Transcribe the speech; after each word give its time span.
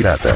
Pirata. 0.00 0.29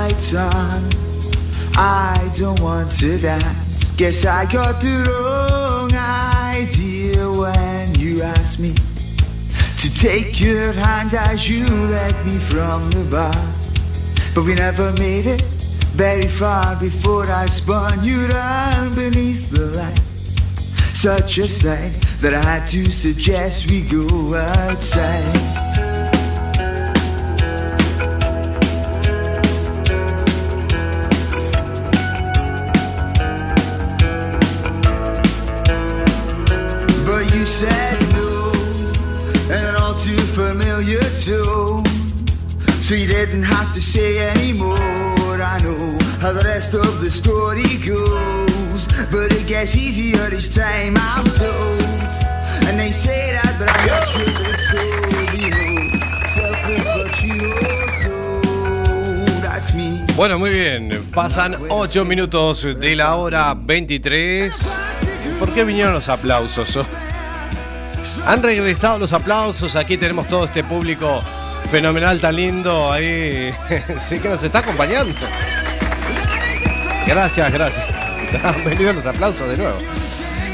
Lights 0.00 0.32
on. 0.32 0.80
I 1.76 2.32
don't 2.38 2.58
want 2.60 2.90
to 3.00 3.18
dance. 3.18 3.90
Guess 4.00 4.24
I 4.24 4.50
got 4.50 4.80
the 4.80 4.96
wrong 5.08 5.92
idea 5.92 7.30
when 7.42 7.94
you 8.02 8.22
asked 8.22 8.58
me 8.58 8.72
to 9.82 9.88
take 10.06 10.40
your 10.40 10.72
hand 10.72 11.12
as 11.12 11.48
you 11.50 11.66
led 11.66 12.16
me 12.24 12.38
from 12.50 12.90
the 12.96 13.04
bar. 13.10 13.44
But 14.34 14.44
we 14.44 14.54
never 14.54 14.90
made 14.92 15.26
it 15.26 15.42
very 16.04 16.30
far 16.40 16.76
before 16.76 17.26
I 17.26 17.44
spun 17.46 18.02
you 18.02 18.26
down 18.28 18.94
beneath 18.94 19.50
the 19.50 19.66
light. 19.78 20.00
Such 20.94 21.36
a 21.38 21.46
sight 21.46 21.92
that 22.22 22.32
I 22.32 22.42
had 22.42 22.66
to 22.68 22.90
suggest 22.90 23.70
we 23.70 23.82
go 23.82 24.34
outside. 24.34 25.59
So 42.90 42.96
you 42.96 43.06
didn't 43.06 43.44
have 43.44 43.72
to 43.74 43.80
say 43.80 44.16
how 46.18 46.32
the 46.32 46.42
rest 46.44 46.74
of 46.74 47.00
the 47.00 47.08
story 47.08 47.76
goes, 47.86 48.88
but 49.12 49.32
it 49.32 49.46
gets 49.46 49.76
easier 49.76 50.28
each 50.34 50.52
time 50.52 50.96
I'm 50.96 51.24
told. 51.24 51.82
And 52.66 52.80
they 52.80 52.90
say 52.90 53.30
that, 53.30 53.54
but 53.60 53.70
I'm 53.70 53.86
not. 53.86 54.08
Bueno, 60.16 60.40
muy 60.40 60.50
bien. 60.50 61.06
Pasan 61.14 61.56
8 61.68 62.04
minutos 62.04 62.66
de 62.76 62.96
la 62.96 63.14
hora 63.14 63.54
23. 63.54 64.72
¿Por 65.38 65.54
qué 65.54 65.62
vinieron 65.62 65.92
los 65.92 66.08
aplausos? 66.08 66.76
Han 68.26 68.42
regresado 68.42 68.98
los 68.98 69.12
aplausos. 69.12 69.76
Aquí 69.76 69.96
tenemos 69.96 70.26
todo 70.26 70.46
este 70.46 70.64
público 70.64 71.22
fenomenal, 71.70 72.20
tan 72.20 72.36
lindo. 72.36 72.90
Ahí 72.92 73.52
sí 73.98 74.18
que 74.18 74.28
nos 74.28 74.42
está 74.42 74.60
acompañando. 74.60 75.14
Gracias, 77.06 77.52
gracias. 77.52 77.86
Han 78.44 78.64
venido 78.64 78.92
los 78.92 79.06
aplausos 79.06 79.48
de 79.48 79.56
nuevo. 79.56 79.78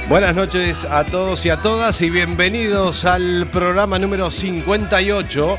Buenas 0.08 0.34
noches 0.34 0.84
a 0.84 1.04
todos 1.04 1.44
y 1.46 1.50
a 1.50 1.56
todas 1.56 2.00
y 2.00 2.10
bienvenidos 2.10 3.04
al 3.04 3.46
programa 3.52 3.98
número 3.98 4.30
58 4.30 5.58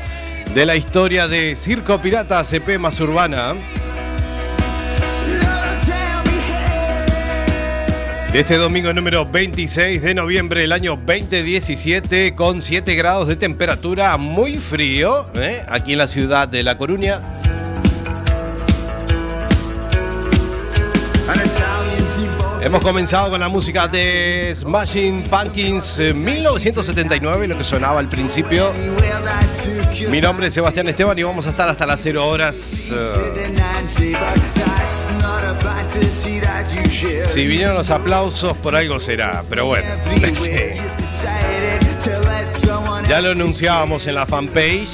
de 0.54 0.66
la 0.66 0.74
historia 0.74 1.28
de 1.28 1.54
Circo 1.54 1.98
Pirata 1.98 2.42
CP 2.42 2.78
más 2.78 2.98
Urbana. 3.00 3.54
Este 8.38 8.56
domingo 8.56 8.92
número 8.92 9.26
26 9.26 10.00
de 10.00 10.14
noviembre 10.14 10.60
del 10.60 10.70
año 10.70 10.94
2017 10.94 12.36
con 12.36 12.62
7 12.62 12.94
grados 12.94 13.26
de 13.26 13.34
temperatura 13.34 14.16
muy 14.16 14.58
frío 14.58 15.26
¿eh? 15.34 15.64
aquí 15.66 15.94
en 15.94 15.98
la 15.98 16.06
ciudad 16.06 16.46
de 16.46 16.62
La 16.62 16.78
Coruña. 16.78 17.20
Hemos 22.62 22.80
comenzado 22.80 23.28
con 23.30 23.40
la 23.40 23.48
música 23.48 23.88
de 23.88 24.54
Smashing 24.54 25.24
Pumpkins 25.24 25.98
eh, 25.98 26.14
1979, 26.14 27.48
lo 27.48 27.58
que 27.58 27.64
sonaba 27.64 27.98
al 27.98 28.08
principio. 28.08 28.72
Mi 30.08 30.20
nombre 30.20 30.46
es 30.46 30.54
Sebastián 30.54 30.86
Esteban 30.86 31.18
y 31.18 31.24
vamos 31.24 31.48
a 31.48 31.50
estar 31.50 31.68
hasta 31.68 31.86
las 31.86 32.00
0 32.00 32.24
horas. 32.24 32.88
eh, 32.92 34.87
si 37.32 37.46
vinieron 37.46 37.74
los 37.74 37.90
aplausos, 37.90 38.56
por 38.58 38.74
algo 38.74 38.98
será, 39.00 39.42
pero 39.48 39.66
bueno. 39.66 39.88
sí. 40.34 40.50
Ya 43.08 43.20
lo 43.20 43.30
anunciábamos 43.30 44.06
en 44.06 44.14
la 44.14 44.26
fanpage. 44.26 44.88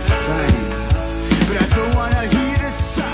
sound 0.00 0.60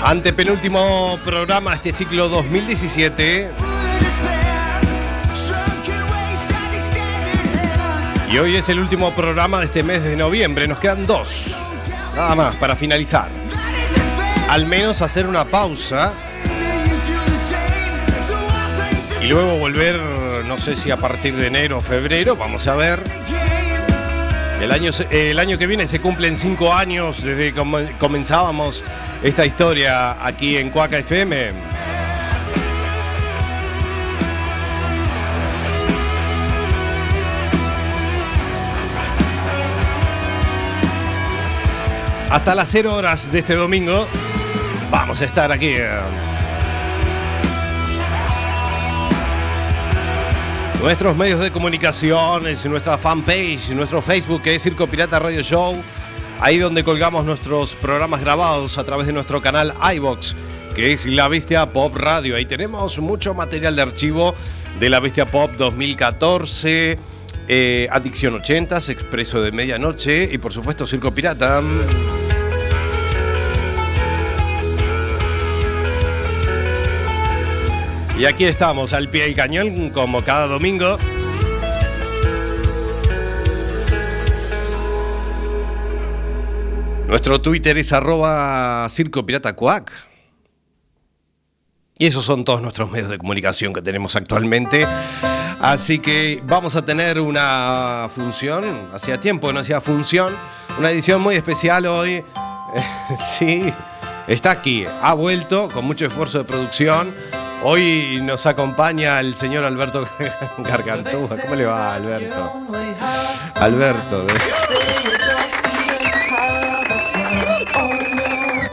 Antepenúltimo 0.03 1.19
programa 1.25 1.71
de 1.71 1.75
este 1.77 1.93
ciclo 1.93 2.29
2017. 2.29 3.49
full 3.57 3.65
of 3.65 3.99
despair. 3.99 4.81
Shrunken 5.35 6.01
waist 6.11 6.51
and 6.51 6.75
extended 6.75 7.59
heaven. 7.59 8.33
Y 8.33 8.37
hoy 8.37 8.55
es 8.55 8.69
el 8.69 8.79
último 8.79 9.11
programa 9.11 9.59
de 9.59 9.65
este 9.65 9.83
mes 9.83 10.03
de 10.03 10.15
noviembre. 10.15 10.67
Nos 10.67 10.79
quedan 10.79 11.05
dos. 11.05 11.47
Nada 12.15 12.35
más 12.35 12.55
para 12.55 12.75
finalizar. 12.75 13.27
Al 14.49 14.65
menos 14.65 15.01
hacer 15.01 15.27
una 15.27 15.43
pausa 15.43 16.13
y 19.23 19.27
luego 19.29 19.57
volver, 19.57 19.99
no 20.47 20.57
sé 20.57 20.75
si 20.75 20.91
a 20.91 20.97
partir 20.97 21.35
de 21.35 21.47
enero 21.47 21.77
o 21.79 21.81
febrero, 21.81 22.35
vamos 22.35 22.67
a 22.67 22.75
ver. 22.75 22.99
El 24.61 24.71
año, 24.71 24.89
el 25.11 25.37
año 25.39 25.57
que 25.57 25.67
viene 25.67 25.85
se 25.87 25.99
cumplen 25.99 26.35
cinco 26.35 26.73
años 26.73 27.21
desde 27.23 27.51
que 27.53 27.59
com- 27.59 27.85
comenzábamos 27.99 28.83
esta 29.23 29.45
historia 29.45 30.17
aquí 30.25 30.57
en 30.57 30.69
Cuaca 30.71 30.97
FM. 30.97 31.51
Hasta 42.29 42.55
las 42.55 42.69
0 42.69 42.93
horas 42.93 43.31
de 43.31 43.39
este 43.39 43.55
domingo 43.55 44.05
vamos 44.91 45.21
a 45.21 45.25
estar 45.25 45.51
aquí. 45.51 45.75
Nuestros 50.81 51.17
medios 51.17 51.39
de 51.39 51.51
comunicación, 51.51 52.47
es 52.47 52.65
nuestra 52.65 52.97
fanpage, 52.97 53.71
nuestro 53.71 54.01
Facebook 54.01 54.43
que 54.43 54.55
es 54.55 54.61
Circo 54.61 54.85
Pirata 54.85 55.17
Radio 55.17 55.41
Show, 55.41 55.75
ahí 56.39 56.59
donde 56.59 56.83
colgamos 56.83 57.25
nuestros 57.25 57.73
programas 57.73 58.21
grabados 58.21 58.77
a 58.77 58.83
través 58.83 59.07
de 59.07 59.13
nuestro 59.13 59.41
canal 59.41 59.73
iBox, 59.95 60.35
que 60.75 60.93
es 60.93 61.07
La 61.07 61.27
Bestia 61.27 61.73
Pop 61.73 61.95
Radio. 61.95 62.35
Ahí 62.35 62.45
tenemos 62.45 62.99
mucho 62.99 63.33
material 63.33 63.75
de 63.75 63.81
archivo 63.81 64.35
de 64.79 64.89
La 64.89 64.99
Bestia 64.99 65.25
Pop 65.25 65.51
2014, 65.57 66.99
eh, 67.47 67.87
Adicción 67.91 68.35
80, 68.35 68.77
Expreso 68.77 69.41
de 69.41 69.51
Medianoche 69.51 70.29
y 70.31 70.37
por 70.37 70.53
supuesto 70.53 70.85
Circo 70.85 71.11
Pirata. 71.11 71.61
Y 78.17 78.25
aquí 78.25 78.45
estamos 78.45 78.93
al 78.93 79.09
pie 79.09 79.25
del 79.25 79.35
cañón 79.35 79.91
como 79.91 80.23
cada 80.23 80.47
domingo. 80.47 80.97
Nuestro 87.07 87.39
Twitter 87.39 87.77
es 87.77 87.93
arroba 87.93 88.87
Circo. 88.89 89.23
Y 91.99 92.05
esos 92.07 92.25
son 92.25 92.43
todos 92.43 92.59
nuestros 92.61 92.89
medios 92.89 93.09
de 93.09 93.19
comunicación 93.19 93.71
que 93.71 93.83
tenemos 93.83 94.15
actualmente. 94.15 94.87
Así 95.59 95.99
que 95.99 96.41
vamos 96.43 96.75
a 96.75 96.83
tener 96.83 97.19
una 97.19 98.09
función, 98.13 98.89
hacía 98.93 99.19
tiempo 99.19 99.51
no 99.53 99.59
hacía 99.59 99.79
función, 99.79 100.35
una 100.79 100.89
edición 100.89 101.21
muy 101.21 101.35
especial 101.35 101.85
hoy. 101.85 102.23
sí, 103.37 103.71
está 104.27 104.51
aquí, 104.51 104.85
ha 105.01 105.13
vuelto 105.13 105.69
con 105.69 105.85
mucho 105.85 106.07
esfuerzo 106.07 106.39
de 106.39 106.43
producción. 106.45 107.13
Hoy 107.69 108.21
nos 108.23 108.45
acompaña 108.45 109.19
el 109.19 109.35
señor 109.35 109.65
Alberto 109.65 110.07
Gargantúa. 110.59 111.37
¿Cómo 111.41 111.55
le 111.55 111.65
va, 111.65 111.95
Alberto? 111.95 112.53
Alberto, 113.55 114.23
de- 114.25 114.33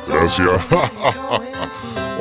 Gracias. 0.06 0.48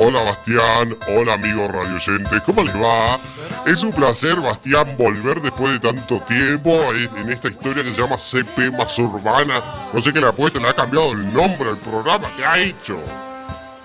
hola 0.00 0.22
Bastián, 0.24 0.96
hola 1.16 1.34
amigos 1.34 1.70
radioyentes, 1.70 2.42
¿cómo 2.44 2.64
les 2.64 2.74
va? 2.74 3.20
Es 3.66 3.84
un 3.84 3.92
placer, 3.92 4.40
Bastián, 4.40 4.96
volver 4.98 5.40
después 5.40 5.74
de 5.74 5.78
tanto 5.92 6.18
tiempo 6.22 6.72
en 6.92 7.30
esta 7.30 7.46
historia 7.48 7.84
que 7.84 7.94
se 7.94 8.00
llama 8.02 8.16
CP 8.18 8.72
más 8.72 8.98
urbana. 8.98 9.62
No 9.92 10.00
sé 10.00 10.12
qué 10.12 10.20
le 10.20 10.26
ha 10.26 10.32
puesto, 10.32 10.58
le 10.58 10.68
ha 10.70 10.74
cambiado 10.74 11.12
el 11.12 11.32
nombre 11.32 11.70
al 11.70 11.76
programa. 11.76 12.28
¿Qué 12.36 12.44
ha 12.44 12.58
hecho? 12.58 12.98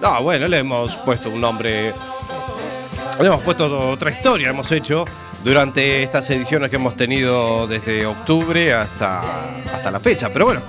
No, 0.02 0.24
bueno, 0.24 0.48
le 0.48 0.58
hemos 0.58 0.96
puesto 0.96 1.30
un 1.30 1.42
nombre. 1.42 1.94
Hemos 3.20 3.42
puesto 3.42 3.90
otra 3.90 4.12
historia, 4.12 4.50
hemos 4.50 4.72
hecho 4.72 5.04
durante 5.44 6.04
estas 6.04 6.30
ediciones 6.30 6.70
que 6.70 6.78
hemos 6.78 6.96
tenido 6.96 7.68
desde 7.68 8.06
octubre 8.06 8.74
hasta, 8.74 9.22
hasta 9.74 9.92
la 9.92 10.00
fecha. 10.00 10.30
Pero 10.32 10.46
bueno, 10.46 10.62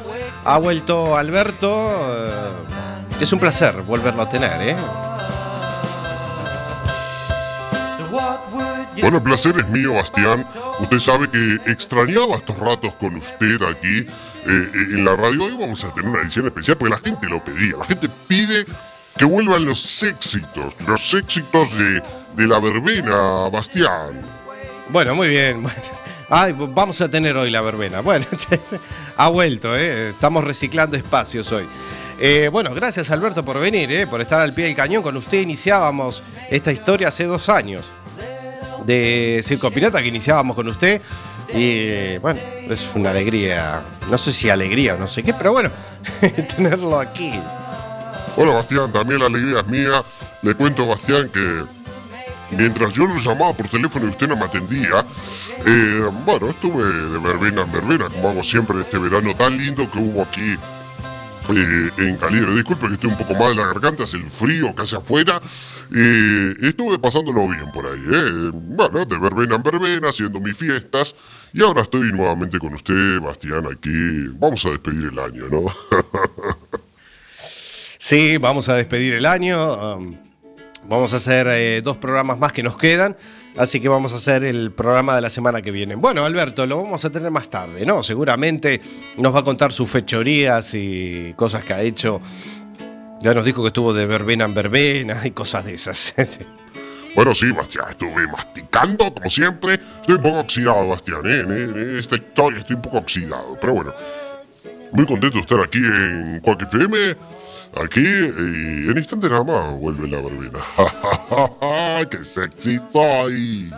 ha 0.44 0.58
vuelto 0.58 1.16
Alberto. 1.16 2.00
eh, 2.02 3.20
es 3.20 3.32
un 3.32 3.38
placer 3.38 3.82
volverlo 3.82 4.22
a 4.22 4.28
tener, 4.28 4.60
¿eh? 4.62 4.76
Bueno, 9.00 9.18
el 9.18 9.22
placer 9.22 9.54
es 9.56 9.68
mío, 9.68 9.94
Bastián. 9.94 10.44
Usted 10.80 10.98
sabe 10.98 11.30
que 11.30 11.70
extrañaba 11.70 12.36
estos 12.36 12.58
ratos 12.58 12.94
con 12.94 13.14
usted 13.14 13.62
aquí 13.62 14.06
eh, 14.46 14.70
en 14.94 15.04
la 15.04 15.14
radio. 15.14 15.44
Hoy 15.44 15.56
vamos 15.56 15.84
a 15.84 15.94
tener 15.94 16.10
una 16.10 16.22
edición 16.22 16.46
especial 16.46 16.76
porque 16.76 16.94
la 16.94 17.00
gente 17.00 17.28
lo 17.28 17.42
pedía. 17.44 17.76
La 17.78 17.84
gente 17.84 18.08
pide 18.26 18.66
que 19.16 19.24
vuelvan 19.24 19.64
los 19.64 20.02
éxitos, 20.02 20.74
los 20.86 21.14
éxitos 21.14 21.76
de, 21.78 22.02
de 22.40 22.46
la 22.46 22.58
verbena, 22.58 23.48
Bastián. 23.52 24.18
Bueno, 24.88 25.14
muy 25.14 25.28
bien. 25.28 25.62
Ay, 26.30 26.54
vamos 26.56 27.00
a 27.00 27.08
tener 27.08 27.36
hoy 27.36 27.50
la 27.50 27.60
verbena. 27.60 28.00
Bueno, 28.00 28.24
ha 29.16 29.28
vuelto, 29.28 29.76
¿eh? 29.76 30.10
Estamos 30.10 30.42
reciclando 30.44 30.96
espacios 30.96 31.52
hoy. 31.52 31.66
Eh, 32.18 32.48
bueno, 32.50 32.74
gracias 32.74 33.10
Alberto 33.10 33.44
por 33.44 33.58
venir, 33.58 33.90
¿eh? 33.92 34.06
por 34.06 34.20
estar 34.20 34.40
al 34.40 34.54
pie 34.54 34.66
del 34.66 34.76
cañón. 34.76 35.02
Con 35.02 35.16
usted 35.16 35.40
iniciábamos 35.40 36.22
esta 36.50 36.72
historia 36.72 37.08
hace 37.08 37.24
dos 37.24 37.48
años 37.48 37.92
de 38.84 39.40
Circo 39.42 39.70
Pirata 39.70 40.00
que 40.00 40.08
iniciábamos 40.08 40.56
con 40.56 40.68
usted. 40.68 41.00
Y 41.52 42.16
bueno, 42.18 42.40
es 42.68 42.90
una 42.94 43.10
alegría, 43.10 43.82
no 44.10 44.16
sé 44.16 44.32
si 44.32 44.48
alegría 44.48 44.94
o 44.94 44.98
no 44.98 45.06
sé 45.06 45.22
qué, 45.22 45.34
pero 45.34 45.52
bueno, 45.52 45.70
tenerlo 46.56 46.98
aquí. 46.98 47.38
Bueno, 48.36 48.54
Bastián, 48.54 48.92
también 48.92 49.20
la 49.20 49.26
alegría 49.26 49.60
es 49.60 49.66
mía. 49.66 50.02
Le 50.42 50.54
cuento, 50.54 50.86
Bastián, 50.86 51.28
que 51.28 51.64
mientras 52.50 52.92
yo 52.92 53.06
lo 53.06 53.16
llamaba 53.16 53.52
por 53.52 53.68
teléfono 53.68 54.06
y 54.06 54.10
usted 54.10 54.28
no 54.28 54.36
me 54.36 54.44
atendía, 54.44 55.04
eh, 55.66 56.10
bueno, 56.24 56.50
estuve 56.50 56.84
de 56.84 57.18
verbena 57.18 57.62
en 57.62 57.72
verbena, 57.72 58.08
como 58.08 58.30
hago 58.30 58.42
siempre 58.42 58.80
este 58.80 58.98
verano 58.98 59.34
tan 59.34 59.56
lindo 59.56 59.90
que 59.90 59.98
hubo 59.98 60.22
aquí 60.22 60.56
eh, 61.48 61.90
en 61.98 62.16
Calibre. 62.16 62.54
Disculpe 62.54 62.86
que 62.88 62.94
estoy 62.94 63.10
un 63.10 63.16
poco 63.16 63.34
mal 63.34 63.56
de 63.56 63.62
la 63.62 63.68
garganta, 63.68 64.04
es 64.04 64.14
el 64.14 64.30
frío 64.30 64.74
que 64.74 64.82
hace 64.82 64.96
afuera. 64.96 65.40
Eh, 65.94 66.54
estuve 66.62 66.98
pasándolo 66.98 67.48
bien 67.48 67.70
por 67.72 67.86
ahí, 67.86 68.04
¿eh? 68.12 68.50
Bueno, 68.52 69.04
de 69.04 69.18
verbena 69.18 69.56
en 69.56 69.62
verbena, 69.62 70.08
haciendo 70.08 70.40
mis 70.40 70.56
fiestas. 70.56 71.14
Y 71.52 71.62
ahora 71.62 71.82
estoy 71.82 72.12
nuevamente 72.12 72.58
con 72.58 72.74
usted, 72.74 73.20
Bastián, 73.20 73.66
aquí. 73.66 74.28
Vamos 74.38 74.64
a 74.66 74.70
despedir 74.70 75.08
el 75.12 75.18
año, 75.18 75.48
¿no? 75.50 75.64
Sí, 78.02 78.38
vamos 78.38 78.68
a 78.68 78.74
despedir 78.74 79.14
el 79.14 79.26
año. 79.26 79.96
um, 79.96 80.16
vamos 80.84 81.12
a 81.12 81.16
hacer 81.16 81.46
eh, 81.48 81.82
dos 81.82 81.96
programas 81.96 82.38
más 82.38 82.52
que 82.52 82.62
nos 82.62 82.76
quedan. 82.76 83.16
Así 83.56 83.80
que 83.80 83.88
vamos 83.88 84.12
a 84.12 84.16
hacer 84.16 84.44
el 84.44 84.70
programa 84.72 85.14
de 85.16 85.22
la 85.22 85.30
semana 85.30 85.60
que 85.60 85.70
viene. 85.70 85.96
Bueno, 85.96 86.24
Alberto, 86.24 86.66
lo 86.66 86.82
vamos 86.82 87.04
a 87.04 87.10
tener 87.10 87.30
más 87.30 87.48
tarde, 87.48 87.84
¿no? 87.84 88.02
Seguramente 88.02 88.80
nos 89.16 89.34
va 89.34 89.40
a 89.40 89.44
contar 89.44 89.72
sus 89.72 89.90
fechorías 89.90 90.72
y 90.74 91.34
cosas 91.36 91.64
que 91.64 91.74
ha 91.74 91.82
hecho. 91.82 92.20
Ya 93.20 93.34
nos 93.34 93.44
dijo 93.44 93.62
que 93.62 93.68
estuvo 93.68 93.92
de 93.92 94.06
verbena 94.06 94.44
en 94.44 94.54
verbena 94.54 95.20
y 95.24 95.32
cosas 95.32 95.64
de 95.64 95.74
esas. 95.74 96.14
Bueno, 97.12 97.34
sí, 97.34 97.50
Bastián, 97.50 97.86
estuve 97.90 98.24
masticando, 98.28 99.12
como 99.12 99.28
siempre. 99.28 99.80
Estoy 100.00 100.14
un 100.14 100.22
poco 100.22 100.38
oxidado, 100.38 100.86
Bastián, 100.86 101.22
¿eh? 101.26 101.40
en 101.40 101.98
esta 101.98 102.14
historia 102.14 102.60
estoy 102.60 102.76
un 102.76 102.82
poco 102.82 102.98
oxidado. 102.98 103.58
Pero 103.60 103.74
bueno, 103.74 103.94
muy 104.92 105.04
contento 105.06 105.36
de 105.36 105.40
estar 105.40 105.60
aquí 105.60 105.78
en 105.78 106.40
Quack 106.40 106.62
FM. 106.62 107.16
Aquí, 107.74 108.00
y 108.00 108.90
en 108.90 108.98
instante 108.98 109.28
nada 109.28 109.44
más 109.44 109.78
vuelve 109.78 110.08
la 110.08 110.20
verbena. 110.20 110.58
¡Qué 112.10 112.24
sexy 112.24 112.80
soy! 112.92 113.70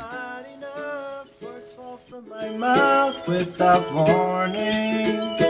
mouth 2.58 3.26
without 3.28 3.92
warning. 3.92 5.41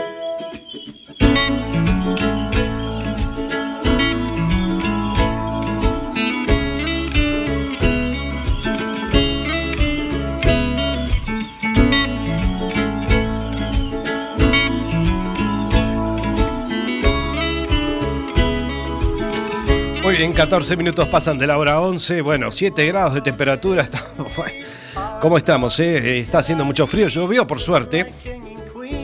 Muy 20.13 20.19
bien, 20.19 20.33
14 20.33 20.77
minutos 20.77 21.07
pasan 21.07 21.39
de 21.39 21.47
la 21.47 21.57
hora 21.57 21.81
11. 21.81 22.21
Bueno, 22.21 22.51
7 22.51 22.85
grados 22.85 23.15
de 23.15 23.21
temperatura. 23.21 23.81
Estamos, 23.91 24.31
¿Cómo 25.19 25.37
estamos? 25.37 25.79
eh? 25.79 26.19
Está 26.19 26.37
haciendo 26.37 26.63
mucho 26.63 26.85
frío. 26.85 27.07
Llovió, 27.07 27.47
por 27.47 27.59
suerte. 27.59 28.13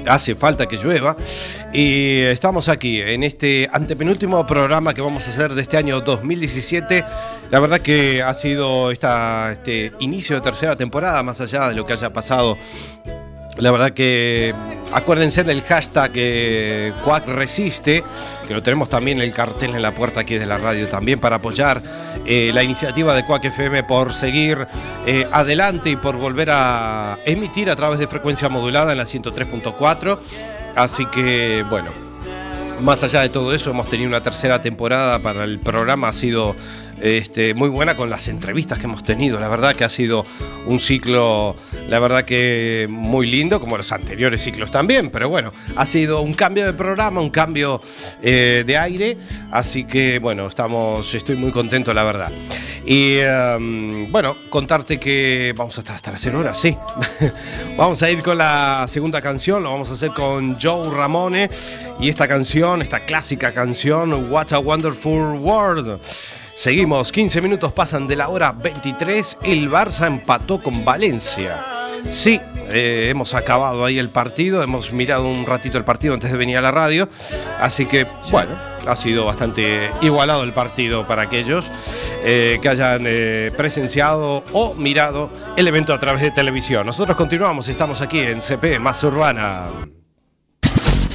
Hace 0.05 0.35
falta 0.35 0.67
que 0.67 0.77
llueva. 0.77 1.17
Y 1.73 2.19
estamos 2.19 2.69
aquí 2.69 3.01
en 3.01 3.23
este 3.23 3.67
antepenúltimo 3.73 4.45
programa 4.45 4.93
que 4.93 5.01
vamos 5.01 5.27
a 5.27 5.31
hacer 5.31 5.55
de 5.55 5.63
este 5.63 5.77
año 5.77 5.99
2017. 5.99 7.03
La 7.49 7.59
verdad 7.59 7.79
que 7.79 8.21
ha 8.21 8.35
sido 8.35 8.91
esta, 8.91 9.53
este 9.53 9.91
inicio 10.01 10.35
de 10.35 10.43
tercera 10.43 10.75
temporada, 10.75 11.23
más 11.23 11.41
allá 11.41 11.69
de 11.69 11.75
lo 11.75 11.87
que 11.87 11.93
haya 11.93 12.13
pasado 12.13 12.55
la 13.59 13.71
verdad 13.71 13.91
que 13.91 14.53
acuérdense 14.93 15.43
del 15.43 15.61
hashtag 15.61 16.11
eh, 16.15 16.93
Quack 17.03 17.27
Resiste, 17.27 18.03
que 18.47 18.53
lo 18.53 18.63
tenemos 18.63 18.89
también 18.89 19.17
en 19.17 19.23
el 19.23 19.33
cartel 19.33 19.75
en 19.75 19.81
la 19.81 19.93
puerta 19.93 20.21
aquí 20.21 20.37
de 20.37 20.45
la 20.45 20.57
radio 20.57 20.87
también 20.87 21.19
para 21.19 21.37
apoyar 21.37 21.81
eh, 22.25 22.51
la 22.53 22.63
iniciativa 22.63 23.15
de 23.15 23.25
Quack 23.25 23.45
FM 23.45 23.83
por 23.83 24.13
seguir 24.13 24.67
eh, 25.05 25.27
adelante 25.31 25.89
y 25.89 25.95
por 25.95 26.17
volver 26.17 26.49
a 26.51 27.17
emitir 27.25 27.69
a 27.69 27.75
través 27.75 27.99
de 27.99 28.07
frecuencia 28.07 28.49
modulada 28.49 28.91
en 28.93 28.97
la 28.97 29.03
103.4. 29.03 30.19
Así 30.75 31.05
que 31.07 31.65
bueno, 31.69 31.91
más 32.81 33.03
allá 33.03 33.21
de 33.21 33.29
todo 33.29 33.53
eso, 33.53 33.71
hemos 33.71 33.89
tenido 33.89 34.07
una 34.07 34.21
tercera 34.21 34.61
temporada 34.61 35.19
para 35.19 35.43
el 35.43 35.59
programa, 35.59 36.09
ha 36.09 36.13
sido 36.13 36.55
este, 37.01 37.53
muy 37.53 37.69
buena 37.69 37.95
con 37.95 38.09
las 38.09 38.27
entrevistas 38.27 38.79
que 38.79 38.85
hemos 38.85 39.03
tenido. 39.03 39.39
La 39.39 39.47
verdad 39.47 39.75
que 39.75 39.83
ha 39.83 39.89
sido 39.89 40.25
un 40.65 40.79
ciclo, 40.79 41.55
la 41.87 41.99
verdad 41.99 42.25
que 42.25 42.87
muy 42.89 43.27
lindo, 43.27 43.59
como 43.59 43.77
los 43.77 43.91
anteriores 43.91 44.41
ciclos 44.41 44.71
también, 44.71 45.09
pero 45.09 45.29
bueno, 45.29 45.53
ha 45.75 45.85
sido 45.85 46.21
un 46.21 46.33
cambio 46.33 46.65
de 46.65 46.73
programa, 46.73 47.21
un 47.21 47.29
cambio 47.29 47.81
eh, 48.21 48.63
de 48.65 48.77
aire, 48.77 49.17
así 49.51 49.85
que 49.85 50.19
bueno, 50.19 50.47
estamos, 50.47 51.13
estoy 51.13 51.35
muy 51.35 51.51
contento, 51.51 51.93
la 51.93 52.03
verdad. 52.03 52.31
Y 52.85 53.19
um, 53.21 54.11
bueno, 54.11 54.35
contarte 54.49 54.99
que 54.99 55.53
vamos 55.55 55.77
a 55.77 55.81
estar 55.81 55.95
hasta 55.95 56.11
las 56.11 56.21
0 56.21 56.39
horas, 56.39 56.59
sí. 56.59 56.75
vamos 57.77 58.01
a 58.01 58.09
ir 58.09 58.23
con 58.23 58.37
la 58.37 58.85
segunda 58.87 59.21
canción, 59.21 59.63
lo 59.63 59.71
vamos 59.71 59.89
a 59.91 59.93
hacer 59.93 60.11
con 60.11 60.59
Joe 60.59 60.89
Ramone 60.89 61.49
y 61.99 62.09
esta 62.09 62.27
canción, 62.27 62.81
esta 62.81 63.05
clásica 63.05 63.51
canción, 63.51 64.31
What 64.31 64.53
a 64.53 64.59
Wonderful 64.59 65.37
World. 65.39 65.99
Seguimos, 66.59 67.13
15 67.13 67.39
minutos 67.39 67.71
pasan 67.71 68.05
de 68.05 68.17
la 68.17 68.27
hora 68.27 68.51
23, 68.51 69.37
el 69.43 69.71
Barça 69.71 70.07
empató 70.07 70.61
con 70.61 70.83
Valencia. 70.83 71.63
Sí, 72.09 72.37
eh, 72.67 73.07
hemos 73.09 73.33
acabado 73.33 73.85
ahí 73.85 73.97
el 73.97 74.09
partido, 74.09 74.61
hemos 74.61 74.91
mirado 74.91 75.25
un 75.29 75.45
ratito 75.45 75.77
el 75.77 75.85
partido 75.85 76.15
antes 76.15 76.33
de 76.33 76.37
venir 76.37 76.57
a 76.57 76.61
la 76.61 76.71
radio, 76.71 77.07
así 77.61 77.85
que 77.85 78.05
bueno, 78.29 78.59
ha 78.85 78.95
sido 78.97 79.23
bastante 79.23 79.89
igualado 80.01 80.43
el 80.43 80.51
partido 80.51 81.07
para 81.07 81.21
aquellos 81.21 81.71
eh, 82.25 82.59
que 82.61 82.67
hayan 82.67 83.03
eh, 83.05 83.51
presenciado 83.55 84.43
o 84.51 84.75
mirado 84.75 85.29
el 85.55 85.65
evento 85.65 85.93
a 85.93 85.99
través 86.01 86.21
de 86.21 86.31
televisión. 86.31 86.85
Nosotros 86.85 87.15
continuamos, 87.15 87.69
estamos 87.69 88.01
aquí 88.01 88.19
en 88.19 88.41
CP 88.41 88.79
Más 88.79 89.01
Urbana. 89.05 89.67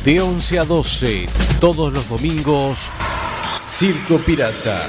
De 0.07 0.23
11 0.23 0.59
a 0.59 0.65
12, 0.65 1.27
todos 1.61 1.93
los 1.93 2.09
domingos, 2.09 2.91
Circo 3.69 4.19
Pirata. 4.19 4.89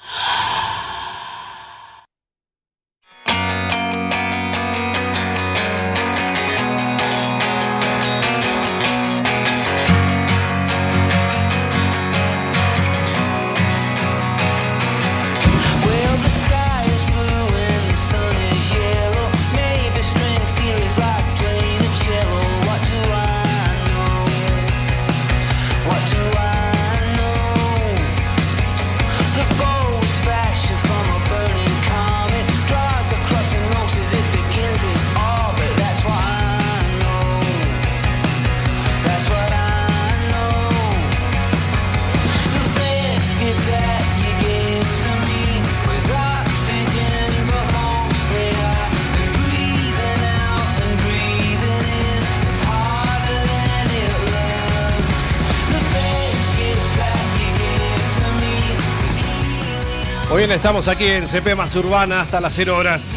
Estamos 60.61 60.87
aquí 60.87 61.07
en 61.07 61.27
CP 61.27 61.55
Más 61.55 61.75
Urbana 61.75 62.21
hasta 62.21 62.39
las 62.39 62.53
0 62.53 62.77
horas. 62.77 63.15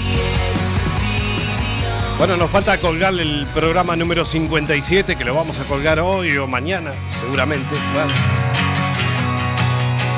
Bueno, 2.16 2.38
nos 2.38 2.50
falta 2.50 2.78
colgar 2.78 3.12
el 3.12 3.46
programa 3.52 3.94
número 3.96 4.24
57, 4.24 5.14
que 5.14 5.24
lo 5.26 5.34
vamos 5.34 5.60
a 5.60 5.64
colgar 5.64 6.00
hoy 6.00 6.38
o 6.38 6.46
mañana, 6.46 6.94
seguramente. 7.10 7.74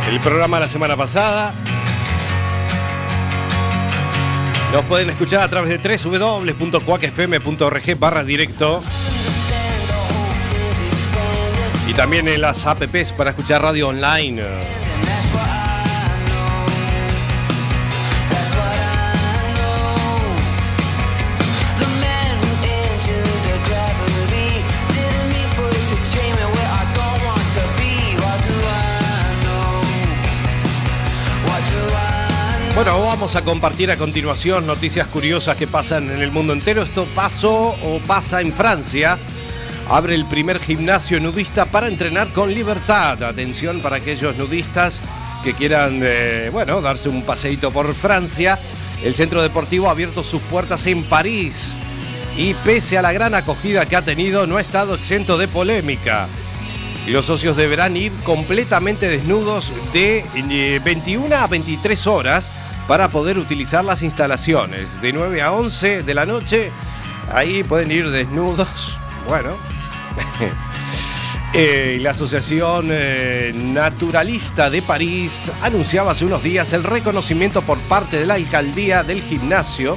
El 0.09 0.21
programa 0.21 0.59
de 0.59 0.61
la 0.61 0.69
semana 0.69 0.97
pasada. 0.97 1.53
Nos 4.73 4.85
pueden 4.85 5.11
escuchar 5.11 5.43
a 5.43 5.51
través 5.51 5.71
de 5.71 5.79
www.cuacfm.org 5.99 7.99
barra 7.99 8.23
directo 8.23 8.81
y 11.89 11.95
también 11.95 12.29
en 12.29 12.41
las 12.41 12.65
apps 12.67 13.11
para 13.11 13.31
escuchar 13.31 13.63
radio 13.63 13.89
online. 13.89 14.45
Bueno, 32.77 33.03
vamos 33.03 33.37
a 33.37 33.43
compartir 33.43 33.91
a 33.91 33.97
continuación 33.97 34.67
noticias 34.67 35.07
curiosas 35.07 35.57
que 35.57 35.67
pasan 35.67 36.11
en 36.11 36.21
el 36.21 36.31
mundo 36.31 36.53
entero. 36.53 36.83
Esto 36.83 37.07
pasó 37.15 37.69
o 37.71 38.01
pasa 38.07 38.43
en 38.43 38.53
Francia. 38.53 39.17
Abre 39.89 40.15
el 40.15 40.27
primer 40.27 40.61
gimnasio 40.61 41.19
nudista 41.19 41.65
para 41.65 41.89
entrenar 41.89 42.29
con 42.35 42.53
libertad. 42.53 43.23
Atención 43.23 43.81
para 43.81 43.97
aquellos 43.97 44.37
nudistas 44.37 45.01
que 45.43 45.55
quieran, 45.55 46.01
eh, 46.03 46.51
bueno, 46.53 46.83
darse 46.83 47.09
un 47.09 47.23
paseíto 47.23 47.71
por 47.71 47.95
Francia. 47.95 48.59
El 49.03 49.15
centro 49.15 49.43
deportivo 49.43 49.89
ha 49.89 49.93
abierto 49.93 50.23
sus 50.23 50.43
puertas 50.43 50.87
en 50.87 51.03
París 51.05 51.73
y 52.37 52.53
pese 52.53 52.99
a 52.99 53.03
la 53.03 53.13
gran 53.13 53.35
acogida 53.35 53.87
que 53.87 53.97
ha 53.97 54.03
tenido, 54.03 54.47
no 54.47 54.59
ha 54.59 54.61
estado 54.61 54.97
exento 54.97 55.39
de 55.39 55.49
polémica. 55.49 56.29
Los 57.09 57.27
socios 57.27 57.57
deberán 57.57 57.97
ir 57.97 58.13
completamente 58.25 59.09
desnudos 59.09 59.73
de 59.95 60.27
eh, 60.35 60.81
21 60.85 61.35
a 61.37 61.47
23 61.47 62.07
horas 62.07 62.53
para 62.87 63.09
poder 63.09 63.39
utilizar 63.39 63.85
las 63.85 64.03
instalaciones. 64.03 65.01
De 65.01 65.13
9 65.13 65.43
a 65.43 65.53
11 65.53 66.03
de 66.03 66.15
la 66.15 66.27
noche, 66.27 66.73
ahí 67.33 67.63
pueden 67.65 67.91
ir 67.91 68.11
desnudos. 68.11 68.99
Bueno. 69.27 69.57
Eh, 71.59 71.99
la 72.03 72.11
Asociación 72.11 72.89
eh, 72.91 73.51
Naturalista 73.55 74.69
de 74.69 74.83
París 74.83 75.51
anunciaba 75.63 76.13
hace 76.13 76.27
unos 76.27 76.43
días 76.43 76.73
el 76.75 76.85
reconocimiento 76.85 77.63
por 77.63 77.79
parte 77.79 78.19
de 78.19 78.27
la 78.27 78.35
alcaldía 78.35 79.03
del 79.05 79.23
gimnasio 79.23 79.97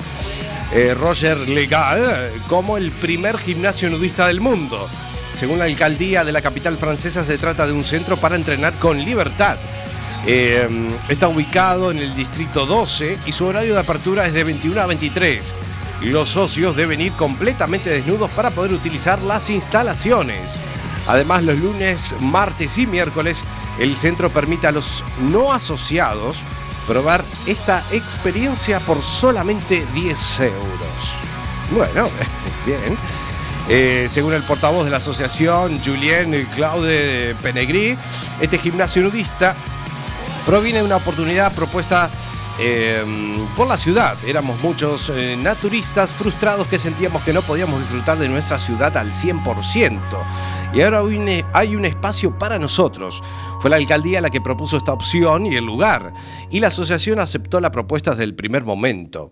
eh, 0.71 0.93
Roger 0.93 1.37
Legal 1.49 2.31
como 2.47 2.77
el 2.77 2.91
primer 2.91 3.37
gimnasio 3.37 3.89
nudista 3.89 4.27
del 4.27 4.39
mundo. 4.39 4.87
Según 5.35 5.59
la 5.59 5.65
alcaldía 5.65 6.23
de 6.23 6.31
la 6.31 6.41
capital 6.41 6.77
francesa, 6.77 7.23
se 7.23 7.37
trata 7.37 7.65
de 7.65 7.73
un 7.73 7.83
centro 7.83 8.17
para 8.17 8.35
entrenar 8.35 8.73
con 8.73 9.03
libertad. 9.03 9.57
Eh, 10.25 10.67
está 11.07 11.27
ubicado 11.27 11.91
en 11.91 11.99
el 11.99 12.15
distrito 12.15 12.65
12 12.65 13.19
y 13.25 13.31
su 13.31 13.45
horario 13.45 13.73
de 13.73 13.79
apertura 13.79 14.25
es 14.25 14.33
de 14.33 14.43
21 14.43 14.81
a 14.81 14.85
23. 14.85 15.55
Y 16.01 16.09
los 16.09 16.29
socios 16.29 16.75
deben 16.75 17.01
ir 17.01 17.13
completamente 17.13 17.89
desnudos 17.89 18.29
para 18.31 18.51
poder 18.51 18.73
utilizar 18.73 19.21
las 19.21 19.49
instalaciones. 19.49 20.59
Además, 21.07 21.43
los 21.43 21.57
lunes, 21.57 22.15
martes 22.19 22.77
y 22.77 22.85
miércoles, 22.85 23.43
el 23.79 23.95
centro 23.95 24.29
permite 24.29 24.67
a 24.67 24.71
los 24.71 25.03
no 25.29 25.51
asociados 25.51 26.43
probar 26.87 27.23
esta 27.45 27.83
experiencia 27.91 28.79
por 28.79 29.01
solamente 29.01 29.85
10 29.93 30.39
euros. 30.39 31.13
Bueno, 31.71 32.09
bien. 32.65 32.97
Eh, 33.67 34.07
según 34.09 34.33
el 34.33 34.41
portavoz 34.43 34.85
de 34.85 34.91
la 34.91 34.97
asociación, 34.97 35.79
Julien 35.83 36.47
Claude 36.55 37.35
Penegri, 37.41 37.95
este 38.41 38.57
gimnasio 38.57 39.03
nudista 39.03 39.55
proviene 40.45 40.79
de 40.79 40.85
una 40.85 40.97
oportunidad 40.97 41.53
propuesta 41.53 42.09
eh, 42.61 43.05
por 43.55 43.67
la 43.67 43.77
ciudad. 43.77 44.17
Éramos 44.27 44.61
muchos 44.61 45.09
eh, 45.09 45.37
naturistas 45.37 46.11
frustrados 46.11 46.67
que 46.67 46.77
sentíamos 46.77 47.21
que 47.21 47.31
no 47.31 47.41
podíamos 47.41 47.79
disfrutar 47.79 48.17
de 48.19 48.27
nuestra 48.27 48.59
ciudad 48.59 48.95
al 48.97 49.13
100%. 49.13 49.99
Y 50.73 50.81
ahora 50.81 51.01
hay 51.53 51.75
un 51.75 51.85
espacio 51.85 52.37
para 52.37 52.59
nosotros. 52.59 53.23
Fue 53.61 53.69
la 53.69 53.77
alcaldía 53.77 54.19
la 54.19 54.29
que 54.29 54.41
propuso 54.41 54.75
esta 54.75 54.91
opción 54.91 55.45
y 55.45 55.55
el 55.55 55.63
lugar. 55.63 56.13
Y 56.51 56.59
la 56.59 56.67
asociación 56.67 57.19
aceptó 57.19 57.61
la 57.61 57.71
propuesta 57.71 58.11
desde 58.11 58.25
el 58.25 58.35
primer 58.35 58.65
momento. 58.65 59.29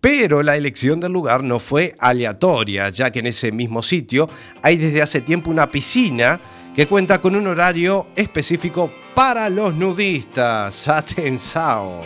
Pero 0.00 0.42
la 0.42 0.56
elección 0.56 1.00
del 1.00 1.12
lugar 1.12 1.42
no 1.42 1.58
fue 1.58 1.96
aleatoria, 1.98 2.88
ya 2.90 3.10
que 3.10 3.18
en 3.18 3.26
ese 3.26 3.52
mismo 3.52 3.82
sitio 3.82 4.28
hay 4.62 4.76
desde 4.76 5.02
hace 5.02 5.20
tiempo 5.20 5.50
una 5.50 5.70
piscina 5.70 6.40
que 6.74 6.86
cuenta 6.86 7.20
con 7.20 7.34
un 7.34 7.48
horario 7.48 8.06
específico 8.16 8.92
para 9.20 9.50
los 9.50 9.74
nudistas. 9.74 10.88
Atención. 10.88 12.00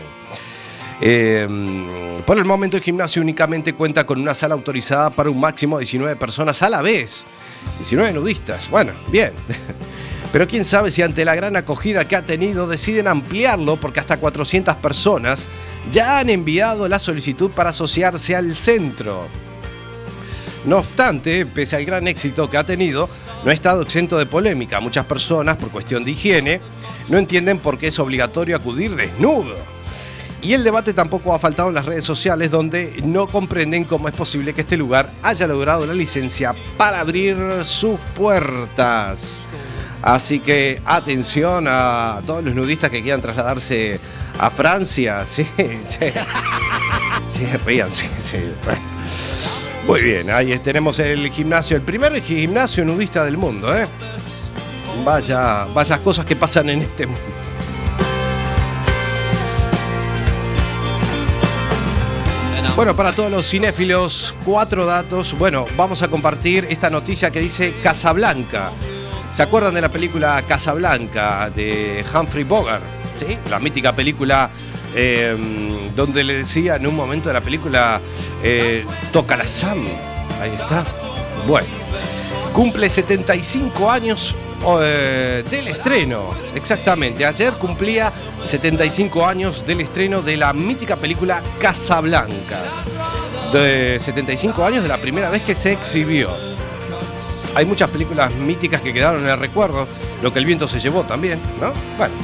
Eh, 1.00 1.46
por 2.26 2.38
el 2.38 2.44
momento 2.44 2.76
el 2.76 2.82
gimnasio 2.82 3.22
únicamente 3.22 3.72
cuenta 3.72 4.04
con 4.04 4.20
una 4.20 4.34
sala 4.34 4.56
autorizada 4.56 5.10
para 5.10 5.30
un 5.30 5.38
máximo 5.38 5.78
de 5.78 5.82
19 5.82 6.16
personas 6.16 6.60
a 6.64 6.68
la 6.68 6.82
vez. 6.82 7.24
19 7.78 8.14
nudistas. 8.14 8.68
Bueno, 8.68 8.94
bien. 9.12 9.32
Pero 10.32 10.48
quién 10.48 10.64
sabe 10.64 10.90
si 10.90 11.02
ante 11.02 11.24
la 11.24 11.36
gran 11.36 11.54
acogida 11.54 12.08
que 12.08 12.16
ha 12.16 12.26
tenido 12.26 12.66
deciden 12.66 13.06
ampliarlo 13.06 13.76
porque 13.76 14.00
hasta 14.00 14.16
400 14.16 14.74
personas 14.78 15.46
ya 15.92 16.18
han 16.18 16.30
enviado 16.30 16.88
la 16.88 16.98
solicitud 16.98 17.52
para 17.52 17.70
asociarse 17.70 18.34
al 18.34 18.56
centro. 18.56 19.28
No 20.64 20.78
obstante, 20.78 21.44
pese 21.44 21.76
al 21.76 21.84
gran 21.84 22.08
éxito 22.08 22.48
que 22.48 22.56
ha 22.56 22.64
tenido, 22.64 23.08
no 23.44 23.50
ha 23.50 23.54
estado 23.54 23.82
exento 23.82 24.16
de 24.18 24.26
polémica. 24.26 24.80
Muchas 24.80 25.04
personas, 25.04 25.56
por 25.56 25.70
cuestión 25.70 26.04
de 26.04 26.12
higiene, 26.12 26.60
no 27.08 27.18
entienden 27.18 27.58
por 27.58 27.78
qué 27.78 27.88
es 27.88 27.98
obligatorio 27.98 28.56
acudir 28.56 28.96
desnudo. 28.96 29.56
Y 30.40 30.52
el 30.52 30.62
debate 30.62 30.92
tampoco 30.92 31.34
ha 31.34 31.38
faltado 31.38 31.70
en 31.70 31.74
las 31.74 31.86
redes 31.86 32.04
sociales 32.04 32.50
donde 32.50 33.00
no 33.02 33.26
comprenden 33.26 33.84
cómo 33.84 34.08
es 34.08 34.14
posible 34.14 34.52
que 34.52 34.60
este 34.60 34.76
lugar 34.76 35.10
haya 35.22 35.46
logrado 35.46 35.86
la 35.86 35.94
licencia 35.94 36.54
para 36.76 37.00
abrir 37.00 37.36
sus 37.62 37.98
puertas. 38.14 39.42
Así 40.02 40.40
que 40.40 40.82
atención 40.84 41.64
a 41.66 42.20
todos 42.26 42.44
los 42.44 42.54
nudistas 42.54 42.90
que 42.90 43.00
quieran 43.00 43.22
trasladarse 43.22 44.00
a 44.38 44.50
Francia. 44.50 45.24
Sí, 45.34 45.46
sí. 45.86 45.98
Sí, 47.30 47.46
ríanse, 47.64 48.10
sí. 48.18 48.38
Muy 49.86 50.00
bien, 50.00 50.30
ahí 50.30 50.58
tenemos 50.60 50.98
el 50.98 51.30
gimnasio, 51.30 51.76
el 51.76 51.82
primer 51.82 52.20
gimnasio 52.22 52.84
nudista 52.84 53.22
del 53.24 53.36
mundo, 53.36 53.76
¿eh? 53.76 53.86
Vaya, 55.04 55.66
vaya 55.66 55.98
cosas 55.98 56.24
que 56.24 56.34
pasan 56.34 56.70
en 56.70 56.82
este 56.82 57.06
mundo. 57.06 57.20
Bueno, 62.76 62.96
para 62.96 63.12
todos 63.12 63.30
los 63.30 63.48
cinéfilos, 63.48 64.34
cuatro 64.44 64.84
datos. 64.84 65.38
Bueno, 65.38 65.66
vamos 65.76 66.02
a 66.02 66.08
compartir 66.08 66.66
esta 66.68 66.90
noticia 66.90 67.30
que 67.30 67.38
dice 67.38 67.72
Casablanca. 67.80 68.72
¿Se 69.30 69.44
acuerdan 69.44 69.74
de 69.74 69.80
la 69.80 69.92
película 69.92 70.42
Casablanca 70.48 71.50
de 71.50 72.04
Humphrey 72.12 72.42
Bogart? 72.42 72.82
¿Sí? 73.14 73.38
La 73.48 73.60
mítica 73.60 73.94
película 73.94 74.50
eh, 74.94 75.36
donde 75.94 76.24
le 76.24 76.34
decía 76.38 76.76
en 76.76 76.86
un 76.86 76.94
momento 76.94 77.28
de 77.28 77.34
la 77.34 77.40
película, 77.40 78.00
eh, 78.42 78.84
toca 79.12 79.36
la 79.36 79.46
Sam. 79.46 79.86
Ahí 80.40 80.52
está. 80.54 80.84
Bueno, 81.46 81.66
cumple 82.52 82.88
75 82.88 83.90
años 83.90 84.36
eh, 84.80 85.44
del 85.50 85.68
estreno. 85.68 86.30
Exactamente, 86.54 87.24
ayer 87.26 87.54
cumplía 87.54 88.10
75 88.42 89.26
años 89.26 89.66
del 89.66 89.80
estreno 89.80 90.22
de 90.22 90.36
la 90.36 90.52
mítica 90.52 90.96
película 90.96 91.42
Casablanca. 91.60 92.60
De 93.52 93.98
75 94.00 94.64
años 94.64 94.82
de 94.82 94.88
la 94.88 94.98
primera 94.98 95.30
vez 95.30 95.42
que 95.42 95.54
se 95.54 95.72
exhibió. 95.72 96.30
Hay 97.54 97.66
muchas 97.66 97.88
películas 97.90 98.34
míticas 98.34 98.80
que 98.80 98.92
quedaron 98.92 99.22
en 99.22 99.30
el 99.30 99.38
recuerdo, 99.38 99.86
lo 100.22 100.32
que 100.32 100.40
el 100.40 100.46
viento 100.46 100.66
se 100.66 100.80
llevó 100.80 101.04
también, 101.04 101.40
¿no? 101.60 101.72
Bueno, 101.96 102.14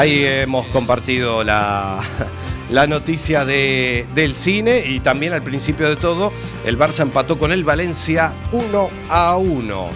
ahí 0.00 0.24
hemos 0.24 0.66
compartido 0.68 1.44
la, 1.44 2.00
la 2.70 2.86
noticia 2.86 3.44
de- 3.44 4.06
del 4.14 4.34
cine 4.34 4.82
y 4.86 5.00
también 5.00 5.32
al 5.32 5.42
principio 5.42 5.88
de 5.88 5.96
todo, 5.96 6.32
el 6.64 6.78
Barça 6.78 7.00
empató 7.02 7.38
con 7.38 7.52
el 7.52 7.64
Valencia 7.64 8.32
1 8.52 8.90
a 9.10 9.36
1. 9.36 9.88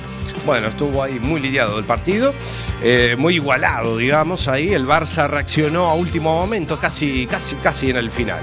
Bueno, 0.45 0.67
estuvo 0.69 1.03
ahí 1.03 1.19
muy 1.21 1.41
lidiado 1.41 1.79
el 1.79 1.87
partido, 1.87 2.35
eh, 2.83 3.17
muy 3.19 3.37
igualado, 3.37 3.97
digamos, 3.97 4.47
ahí. 4.47 4.75
El 4.75 4.87
Barça 4.87 5.27
reaccionó 5.27 5.87
a 5.87 5.95
último 5.95 6.39
momento, 6.39 6.79
casi, 6.79 7.27
casi, 7.27 7.57
casi 7.57 7.89
en 7.89 7.97
el 7.97 8.11
final. 8.11 8.41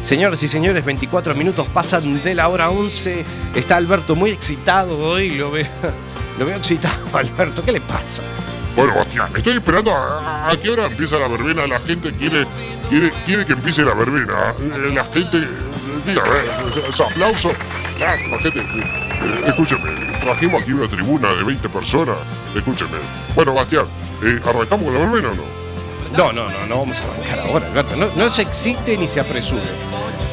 Señoras 0.00 0.40
y 0.44 0.48
señores, 0.48 0.84
24 0.84 1.34
minutos 1.34 1.66
pasan 1.74 2.22
de 2.22 2.34
la 2.36 2.48
hora 2.48 2.70
11. 2.70 3.24
Está 3.56 3.76
Alberto 3.76 4.14
muy 4.14 4.30
excitado 4.30 4.96
hoy, 4.98 5.30
lo 5.30 5.50
veo, 5.50 5.66
lo 6.38 6.46
veo 6.46 6.56
excitado, 6.56 7.04
Alberto. 7.14 7.64
¿Qué 7.64 7.72
le 7.72 7.80
pasa? 7.80 8.22
Bueno, 8.76 8.94
Bastián, 8.94 9.30
estoy 9.36 9.54
esperando 9.54 9.92
a, 9.94 10.46
a- 10.46 10.50
a 10.52 10.56
qué 10.56 10.70
hora 10.70 10.86
empieza 10.86 11.18
la 11.18 11.28
verbena. 11.28 11.66
La 11.66 11.80
gente 11.80 12.12
quiere, 12.14 12.46
quiere, 12.88 13.12
quiere 13.26 13.44
que 13.44 13.52
empiece 13.52 13.82
la 13.82 13.94
verbena. 13.94 14.54
Eh, 14.60 14.92
La 14.94 15.04
gente, 15.04 15.38
eh, 15.38 15.48
diga, 16.06 16.22
eh, 16.22 16.80
ese 16.88 17.02
aplauso. 17.04 17.50
Ah, 18.00 18.14
la 18.30 18.38
gente, 18.38 18.60
eh, 18.60 19.44
escúcheme, 19.48 19.90
trajimos 20.22 20.62
aquí 20.62 20.72
una 20.72 20.88
tribuna 20.88 21.28
de 21.34 21.44
20 21.44 21.68
personas. 21.68 22.16
Escúcheme. 22.54 22.98
Bueno, 23.34 23.52
Bastián, 23.54 23.84
¿arrancamos 24.46 24.84
con 24.86 24.94
la 24.94 25.00
verbena 25.00 25.28
o 25.28 25.34
no? 25.34 25.59
No, 26.16 26.32
no, 26.32 26.50
no, 26.50 26.66
no 26.66 26.78
vamos 26.78 27.00
a 27.00 27.04
arrancar 27.04 27.40
ahora, 27.40 27.66
Alberto. 27.66 27.96
No, 27.96 28.10
no 28.14 28.30
se 28.30 28.42
excite 28.42 28.96
ni 28.96 29.06
se 29.06 29.20
apresure. 29.20 29.62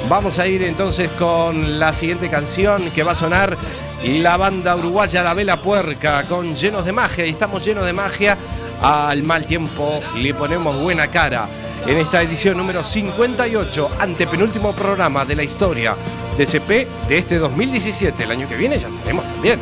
Vamos 0.10 0.40
a 0.40 0.48
ir 0.48 0.64
entonces 0.64 1.10
con 1.12 1.80
la 1.80 1.92
siguiente 1.92 2.30
canción 2.30 2.90
que 2.92 3.04
va 3.04 3.12
a 3.12 3.16
sonar 3.16 3.58
la 4.04 4.38
banda 4.38 4.76
uruguaya 4.76 5.22
La 5.22 5.34
Vela 5.34 5.62
Puerca 5.62 6.24
con 6.24 6.56
Llenos 6.56 6.86
de 6.86 6.94
Magia. 6.94 7.26
Y 7.26 7.30
estamos 7.30 7.64
llenos 7.66 7.86
de 7.86 7.94
magia. 7.94 8.38
Al 8.82 9.24
mal 9.24 9.46
tiempo 9.46 10.02
le 10.16 10.34
ponemos 10.34 10.80
buena 10.82 11.08
cara. 11.08 11.50
En 11.86 11.98
esta 11.98 12.22
edición 12.22 12.58
número 12.58 12.84
58, 12.84 13.92
antepenúltimo 14.00 14.74
programa 14.74 15.26
de 15.26 15.36
la 15.36 15.44
historia 15.44 15.96
de 16.38 16.46
CP 16.46 16.88
de 17.08 17.18
este 17.18 17.38
2017. 17.38 18.24
El 18.24 18.32
año 18.32 18.48
que 18.48 18.56
viene 18.56 18.78
ya 18.80 18.88
estaremos 18.88 19.28
también. 19.28 19.60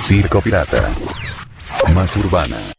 Circo 0.00 0.40
Pirata. 0.40 0.90
Más 1.92 2.16
urbana. 2.16 2.77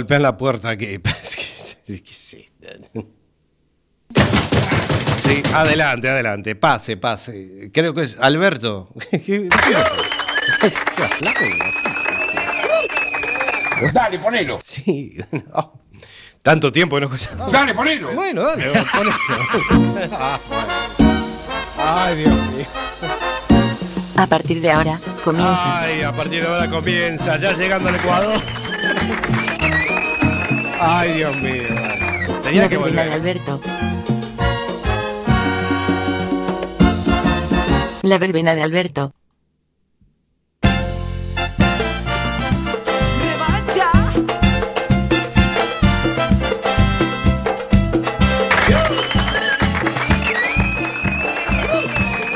Golpean 0.00 0.22
la 0.22 0.36
puerta 0.36 0.70
aquí. 0.70 0.98
Sí, 5.22 5.42
adelante, 5.54 6.08
adelante. 6.08 6.54
Pase, 6.56 6.96
pase. 6.96 7.70
Creo 7.72 7.94
que 7.94 8.02
es 8.02 8.16
Alberto. 8.20 8.88
¿Qué- 9.10 9.20
qué- 9.22 9.38
de 9.40 9.48
qué 9.48 9.74
hablas? 9.76 10.02
Dale, 13.92 14.18
ponelo. 14.18 14.58
Sí, 14.62 15.16
no. 15.30 15.80
Tanto 16.42 16.72
tiempo 16.72 16.96
que 16.96 17.00
no 17.06 17.14
escuchamos. 17.14 17.52
Dale, 17.52 17.74
ponelo. 17.74 18.12
Bueno, 18.14 18.42
dale, 18.42 18.64
ponelo. 18.92 19.16
Ah, 20.12 20.38
bueno. 20.48 20.72
Ay, 21.78 22.16
Dios 22.16 22.34
mío. 22.52 22.66
A 24.16 24.26
partir 24.26 24.60
de 24.60 24.70
ahora, 24.70 24.98
comienza. 25.24 25.80
Ay, 25.80 26.02
a 26.02 26.12
partir 26.12 26.42
de 26.42 26.48
ahora 26.48 26.68
comienza, 26.68 27.36
ya 27.38 27.52
llegando 27.52 27.88
al 27.88 27.94
Ecuador. 27.96 28.40
Ay, 30.82 31.12
Dios 31.12 31.36
mío. 31.36 31.62
Tenía 32.42 32.62
la 32.62 32.68
que 32.70 32.78
verbena 32.78 33.02
de 33.02 33.08
volver. 33.10 33.12
Alberto. 33.12 33.60
La 38.02 38.16
verbena 38.16 38.54
de 38.54 38.62
Alberto. 38.62 39.12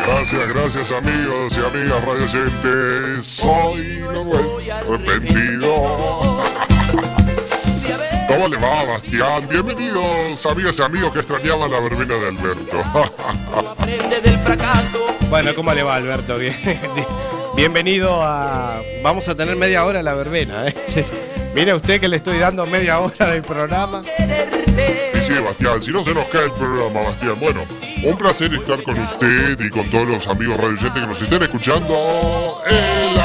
Gracias, 0.06 0.48
gracias 0.48 0.92
amigos 0.92 1.56
y 1.56 1.60
amigas 1.60 2.04
radio 2.04 2.24
oyentes. 2.24 3.26
Soy 3.26 4.00
Manuel 4.00 4.70
arrepentido. 4.70 6.33
¿Cómo 8.34 8.48
le 8.48 8.56
va, 8.56 8.84
Bastián? 8.84 9.46
Bienvenidos, 9.48 10.44
amigas 10.44 10.76
y 10.80 10.82
amigos 10.82 11.12
que 11.12 11.20
extrañaban 11.20 11.70
la 11.70 11.78
verbena 11.78 12.14
de 12.16 12.28
Alberto. 12.30 12.82
Aprende 13.70 14.20
del 14.20 14.36
fracaso. 14.38 15.06
Bueno, 15.30 15.54
¿cómo 15.54 15.72
le 15.72 15.84
va, 15.84 15.94
Alberto? 15.94 16.36
Bien- 16.38 16.56
Bienvenido 17.56 18.20
a. 18.20 18.82
Vamos 19.04 19.28
a 19.28 19.36
tener 19.36 19.54
media 19.54 19.84
hora 19.84 20.02
la 20.02 20.14
verbena. 20.14 20.66
¿eh? 20.66 20.74
Mire 21.54 21.74
usted 21.74 22.00
que 22.00 22.08
le 22.08 22.16
estoy 22.16 22.38
dando 22.38 22.66
media 22.66 22.98
hora 22.98 23.26
del 23.26 23.42
programa. 23.42 24.02
Y 25.14 25.22
sí, 25.22 25.32
Bastián, 25.34 25.80
si 25.80 25.92
no 25.92 26.02
se 26.02 26.12
nos 26.12 26.26
cae 26.26 26.46
el 26.46 26.52
programa, 26.52 27.02
Bastián. 27.08 27.36
Bueno, 27.38 27.60
un 28.02 28.18
placer 28.18 28.52
estar 28.52 28.82
con 28.82 28.98
usted 28.98 29.60
y 29.60 29.70
con 29.70 29.88
todos 29.90 30.08
los 30.08 30.26
amigos 30.26 30.56
radio 30.56 30.92
que 30.92 31.00
nos 31.02 31.22
estén 31.22 31.40
escuchando. 31.40 32.60
El 32.66 33.16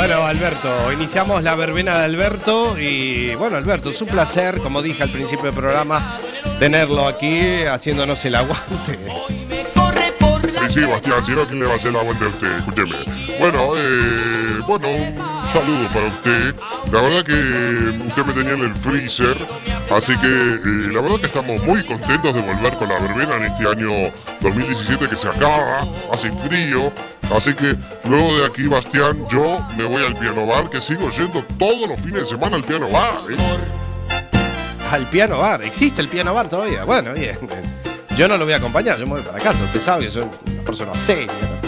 Bueno, 0.00 0.24
Alberto, 0.24 0.90
iniciamos 0.92 1.44
la 1.44 1.54
verbena 1.54 1.98
de 1.98 2.04
Alberto 2.06 2.78
y 2.78 3.34
bueno, 3.34 3.58
Alberto, 3.58 3.90
es 3.90 4.00
un 4.00 4.08
placer, 4.08 4.58
como 4.62 4.80
dije 4.80 5.02
al 5.02 5.10
principio 5.10 5.44
del 5.44 5.54
programa, 5.54 6.16
tenerlo 6.58 7.06
aquí 7.06 7.64
haciéndonos 7.66 8.24
el 8.24 8.34
aguante. 8.34 8.98
Sí, 10.70 10.80
Bastián, 10.84 11.22
si 11.22 11.32
no, 11.32 11.46
¿quién 11.46 11.60
le 11.60 11.66
va 11.66 11.72
a 11.72 11.76
hacer 11.76 11.92
la 11.92 12.00
aguante 12.00 12.24
a 12.24 12.28
usted? 12.28 12.46
Escúcheme. 12.46 12.96
Bueno, 13.38 13.72
eh, 13.76 14.60
bueno, 14.66 14.88
un 14.88 15.52
saludo 15.52 15.88
para 15.92 16.06
usted. 16.06 16.54
La 16.90 17.02
verdad 17.02 17.22
que 17.22 18.06
usted 18.08 18.24
me 18.24 18.32
tenía 18.32 18.52
en 18.52 18.60
el 18.60 18.74
freezer, 18.76 19.36
así 19.94 20.16
que 20.16 20.26
eh, 20.26 20.92
la 20.94 21.02
verdad 21.02 21.20
que 21.20 21.26
estamos 21.26 21.62
muy 21.64 21.84
contentos 21.84 22.34
de 22.34 22.40
volver 22.40 22.72
con 22.78 22.88
la 22.88 23.00
verbena 23.00 23.36
en 23.36 23.42
este 23.44 23.68
año 23.68 24.10
2017 24.40 25.08
que 25.08 25.16
se 25.16 25.28
acaba, 25.28 25.86
hace 26.10 26.30
frío. 26.30 26.90
Así 27.34 27.54
que 27.54 27.76
luego 28.08 28.36
de 28.38 28.46
aquí, 28.46 28.66
Bastián, 28.66 29.26
yo 29.30 29.60
me 29.76 29.84
voy 29.84 30.02
al 30.04 30.14
piano 30.16 30.46
bar, 30.46 30.68
que 30.68 30.80
sigo 30.80 31.08
yendo 31.10 31.44
todos 31.58 31.88
los 31.88 31.98
fines 32.00 32.22
de 32.22 32.26
semana 32.26 32.56
al 32.56 32.64
piano 32.64 32.88
bar. 32.90 33.20
¿eh? 33.30 33.36
Al 34.90 35.06
piano 35.06 35.38
bar, 35.38 35.62
existe 35.62 36.00
el 36.02 36.08
piano 36.08 36.34
bar 36.34 36.48
todavía. 36.48 36.84
Bueno, 36.84 37.12
bien. 37.14 37.38
es- 37.58 37.74
Yo 38.16 38.26
no 38.28 38.36
lo 38.36 38.44
voy 38.44 38.54
a 38.54 38.56
acompañar, 38.56 38.98
yo 38.98 39.06
me 39.06 39.12
voy 39.14 39.22
para 39.22 39.38
casa. 39.38 39.62
Usted 39.64 39.80
sabe 39.80 40.04
que 40.04 40.10
soy 40.10 40.24
una 40.52 40.62
persona 40.64 40.94
seria. 40.94 41.26
¿no? 41.26 41.60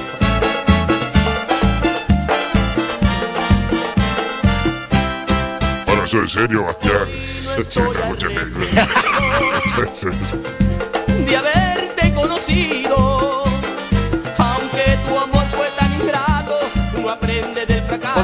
Bueno, 5.87 6.05
eso 6.05 6.19
en 6.19 6.29
serio, 6.29 6.65
Bastián. 6.65 7.07
Sí, 7.09 7.61
escúcheme. 7.61 8.45
de 11.27 11.37
haberte 11.37 12.13
conocido. 12.15 13.12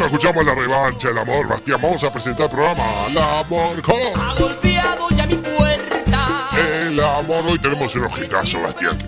Escuchamos 0.09 0.45
la 0.45 0.55
revancha, 0.55 1.09
el 1.11 1.19
amor, 1.19 1.47
Bastián. 1.49 1.81
Vamos 1.83 2.03
a 2.03 2.11
presentar 2.13 2.47
el 2.47 2.51
programa 2.51 2.83
El 3.09 3.19
amor 3.19 3.81
con 3.83 3.97
Ha 4.21 4.35
golpeado 4.39 5.09
ya 5.11 5.27
mi 5.27 5.37
puerta. 5.37 6.49
el 6.57 6.99
amor. 7.01 7.45
Hoy 7.47 7.59
tenemos 7.59 7.95
un 7.95 8.05
ojitazo, 8.05 8.61
Bastián. 8.63 8.99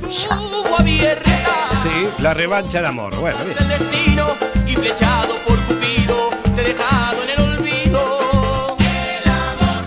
Sí, 1.82 2.08
la 2.18 2.34
revancha 2.34 2.78
del 2.78 2.86
amor. 2.86 3.14
Bueno, 3.16 3.38
bien. 3.44 3.56
del 3.56 3.68
destino 3.78 4.26
y 4.66 4.74
flechado 4.76 5.34
por 5.46 5.58
Cupido, 5.60 6.28
te 6.54 6.62
dejado 6.62 7.22
en 7.24 7.30
el 7.30 7.40
olvido. 7.40 8.76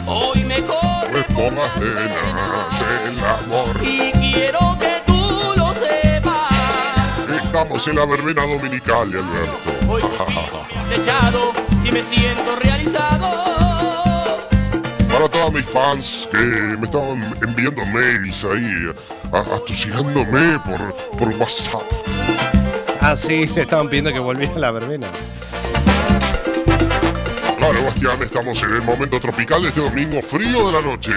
Hoy 0.08 0.44
me 0.46 0.62
corre 0.64 1.10
Pues 1.12 1.26
por 1.28 1.54
las 1.54 1.70
penas, 1.74 2.82
el 2.82 3.20
amor. 3.24 3.76
y 3.84 4.13
Estamos 7.64 7.88
en 7.88 7.96
la 7.96 8.06
verbena 8.06 8.42
dominical, 8.46 9.04
Alberto. 9.04 9.72
Hoy 9.88 10.02
y 11.88 11.92
me 11.94 12.04
siento 12.04 12.58
realizado. 12.58 14.38
Para 15.10 15.30
todos 15.30 15.54
mis 15.54 15.66
fans 15.68 16.28
que 16.30 16.38
me 16.40 16.86
estaban 16.86 17.24
enviando 17.42 17.86
mails 17.86 18.44
ahí, 18.44 18.94
a- 19.32 19.56
atosigando-me 19.56 20.60
por, 20.60 20.94
por 21.18 21.30
WhatsApp. 21.40 21.84
Ah, 23.00 23.16
sí, 23.16 23.48
le 23.56 23.62
estaban 23.62 23.88
pidiendo 23.88 24.12
que 24.12 24.20
volviera 24.20 24.54
a 24.56 24.60
la 24.60 24.72
verbena. 24.72 25.08
Claro, 27.60 27.82
Bastián, 27.86 28.22
estamos 28.24 28.62
en 28.62 28.74
el 28.74 28.82
momento 28.82 29.22
tropical 29.22 29.62
de 29.64 29.70
este 29.70 29.80
domingo 29.80 30.22
frío 30.22 30.68
de 30.68 30.74
la 30.74 30.82
noche. 30.82 31.14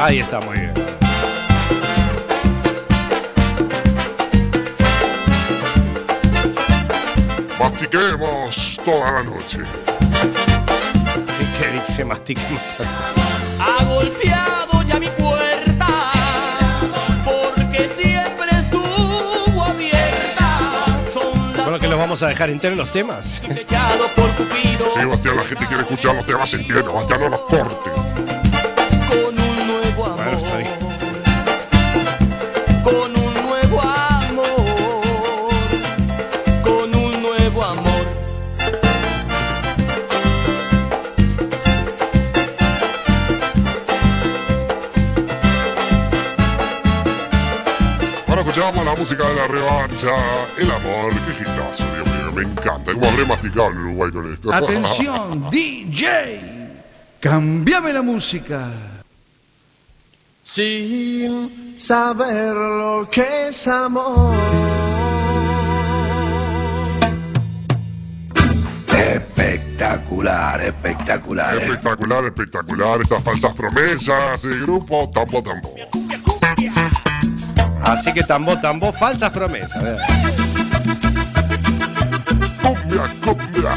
Ahí 0.00 0.20
está, 0.20 0.40
muy 0.40 0.56
bien. 0.56 1.01
Mastiquemos 7.92 8.80
toda 8.86 9.12
la 9.12 9.22
noche. 9.22 9.58
¿Qué 11.58 11.70
dice 11.78 12.04
mastique? 12.06 12.40
Ha 13.60 13.84
golpeado 13.84 14.82
ya 14.82 14.98
mi 14.98 15.08
puerta 15.08 15.86
porque 17.22 17.86
siempre 17.88 18.58
estuvo 18.58 19.62
abierta. 19.62 20.58
Son 21.12 21.52
las 21.54 21.64
Bueno, 21.64 21.78
que 21.78 21.88
los 21.88 21.98
vamos 21.98 22.22
a 22.22 22.28
dejar 22.28 22.48
enteros 22.48 22.78
los 22.78 22.90
temas. 22.90 23.42
Sí, 23.44 25.04
Bastián, 25.04 25.36
la 25.36 25.44
gente 25.44 25.66
quiere 25.66 25.82
escuchar 25.82 26.14
los 26.14 26.24
temas 26.24 26.54
entieros. 26.54 26.94
Bastián, 26.94 27.20
no 27.20 27.28
los 27.28 27.40
corte. 27.42 27.90
La 48.62 48.94
música 48.94 49.28
de 49.28 49.34
la 49.34 49.48
revancha, 49.48 50.14
el 50.56 50.70
amor, 50.70 51.12
qué 51.26 51.32
gitazo, 51.34 51.82
Dios 51.96 52.06
mío, 52.06 52.32
me 52.32 52.42
encanta. 52.42 52.92
¿Cómo 52.92 53.08
habré 53.08 53.24
masticado 53.26 53.70
en 53.70 53.78
Uruguay 53.78 54.12
con 54.12 54.32
esto? 54.32 54.54
Atención, 54.54 55.50
DJ. 55.50 56.40
Cambiame 57.18 57.92
la 57.92 58.02
música. 58.02 58.68
Sin 60.44 61.74
saber 61.76 62.54
lo 62.54 63.08
que 63.10 63.48
es 63.48 63.66
amor. 63.66 64.32
Espectacular, 68.96 70.60
espectacular. 70.60 71.54
eh. 71.54 71.58
Espectacular, 71.58 72.24
espectacular, 72.26 73.00
estas 73.00 73.22
falsas 73.24 73.56
promesas, 73.56 74.44
el 74.44 74.60
grupo 74.62 75.10
Tambo 75.12 75.42
Tambo. 75.42 75.74
Así 77.84 78.12
que 78.12 78.22
tambo, 78.22 78.58
tambo, 78.58 78.92
falsas 78.92 79.32
promesas. 79.32 79.82
¿verdad? 79.82 80.06
Cumbia, 82.62 83.02
cumbia. 83.24 83.72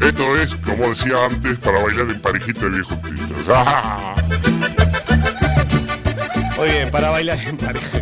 Esto 0.00 0.36
es, 0.36 0.54
como 0.56 0.88
decía 0.88 1.14
antes, 1.28 1.58
para 1.58 1.82
bailar 1.82 2.10
en 2.10 2.20
parejita 2.20 2.66
de 2.66 2.70
viejos. 2.70 2.98
¡Ah! 3.48 4.14
Muy 6.56 6.70
bien, 6.70 6.90
para 6.90 7.10
bailar 7.10 7.38
en 7.38 7.56
pareja. 7.56 7.98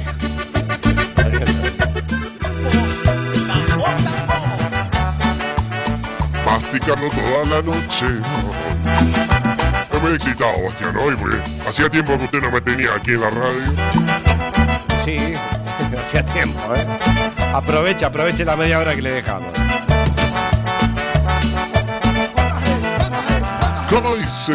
Masticando 6.45 7.09
toda 7.09 7.45
la 7.47 7.63
noche. 7.63 8.07
Estoy 10.05 10.13
muy 10.13 10.17
excitado, 10.17 10.65
Bastián, 10.67 10.97
hoy, 10.99 11.17
porque 11.17 11.39
hacía 11.67 11.89
tiempo 11.89 12.19
que 12.19 12.25
usted 12.25 12.41
no 12.43 12.51
me 12.51 12.61
tenía 12.61 12.95
aquí 12.95 13.13
en 13.13 13.21
la 13.23 13.31
radio. 13.31 13.67
Sí, 15.03 15.17
sí, 15.17 15.97
hacía 15.99 16.23
tiempo, 16.27 16.61
¿eh? 16.75 16.87
Aproveche, 17.55 18.05
aproveche 18.05 18.45
la 18.45 18.55
media 18.55 18.81
hora 18.81 18.95
que 18.95 19.01
le 19.01 19.15
dejamos. 19.15 19.51
¿Cómo 23.89 24.15
dice? 24.17 24.53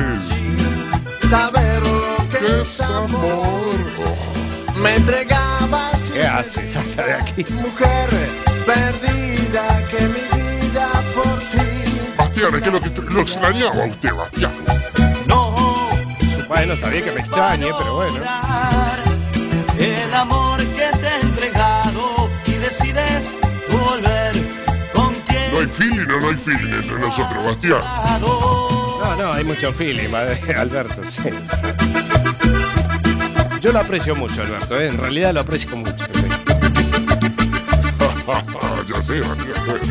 Saber 1.28 1.82
lo 1.82 2.18
que 2.30 2.38
¿Qué 2.38 2.62
es 2.62 2.82
amor? 2.82 3.18
Oh. 3.26 4.78
Me 4.78 4.98
entregaba 4.98 5.92
sin 5.96 6.14
¿Qué 6.14 6.28
hace? 6.28 6.68
Salga 6.68 7.08
de 7.08 7.14
aquí. 7.14 7.46
mujer 7.54 8.08
perdida 8.68 9.88
que 9.90 10.08
mi 10.10 10.62
vida 10.62 10.92
por 11.16 11.40
ti. 11.40 12.14
Bastián, 12.16 12.54
es 12.54 12.62
que 12.62 12.70
lo, 12.70 12.80
que 12.80 13.14
lo 13.14 13.22
extrañaba 13.22 13.84
a 13.84 13.88
usted, 13.88 14.14
Bastián. 14.14 14.99
No 16.60 16.66
Bueno, 16.66 16.74
está 16.74 16.90
bien 16.90 17.04
que 17.06 17.12
me 17.14 17.22
extrañe, 17.22 17.72
pero 17.80 17.96
bueno. 17.96 18.16
El 19.78 20.14
amor 20.14 20.60
que 20.60 20.90
te 20.98 21.08
he 21.08 21.22
entregado 21.22 22.30
y 22.48 22.52
decides 22.52 23.34
volver 23.70 24.34
con 24.94 25.14
quien 25.14 25.54
No 25.54 25.60
hay 25.60 25.68
feeling 25.68 26.02
o 26.02 26.20
no 26.20 26.28
hay 26.30 26.36
feeling 26.36 26.74
entre 26.74 27.00
nosotros, 27.00 27.46
Bastián. 27.46 27.80
No, 28.20 29.16
no, 29.16 29.32
hay 29.32 29.46
mucho 29.46 29.72
feeling, 29.72 30.10
madre, 30.10 30.42
Alberto, 30.54 31.02
sí. 31.06 31.30
Yo 33.62 33.72
lo 33.72 33.80
aprecio 33.80 34.18
mucho, 34.18 34.42
Alberto, 34.42 34.78
¿eh? 34.82 34.90
en 34.90 34.98
realidad 34.98 35.34
lo 35.34 35.40
aprecio 35.40 35.78
mucho. 35.78 35.96
sí. 36.14 36.28
ya 38.94 39.02
sé, 39.02 39.22
Bastián. 39.22 39.54
pues. 39.66 39.82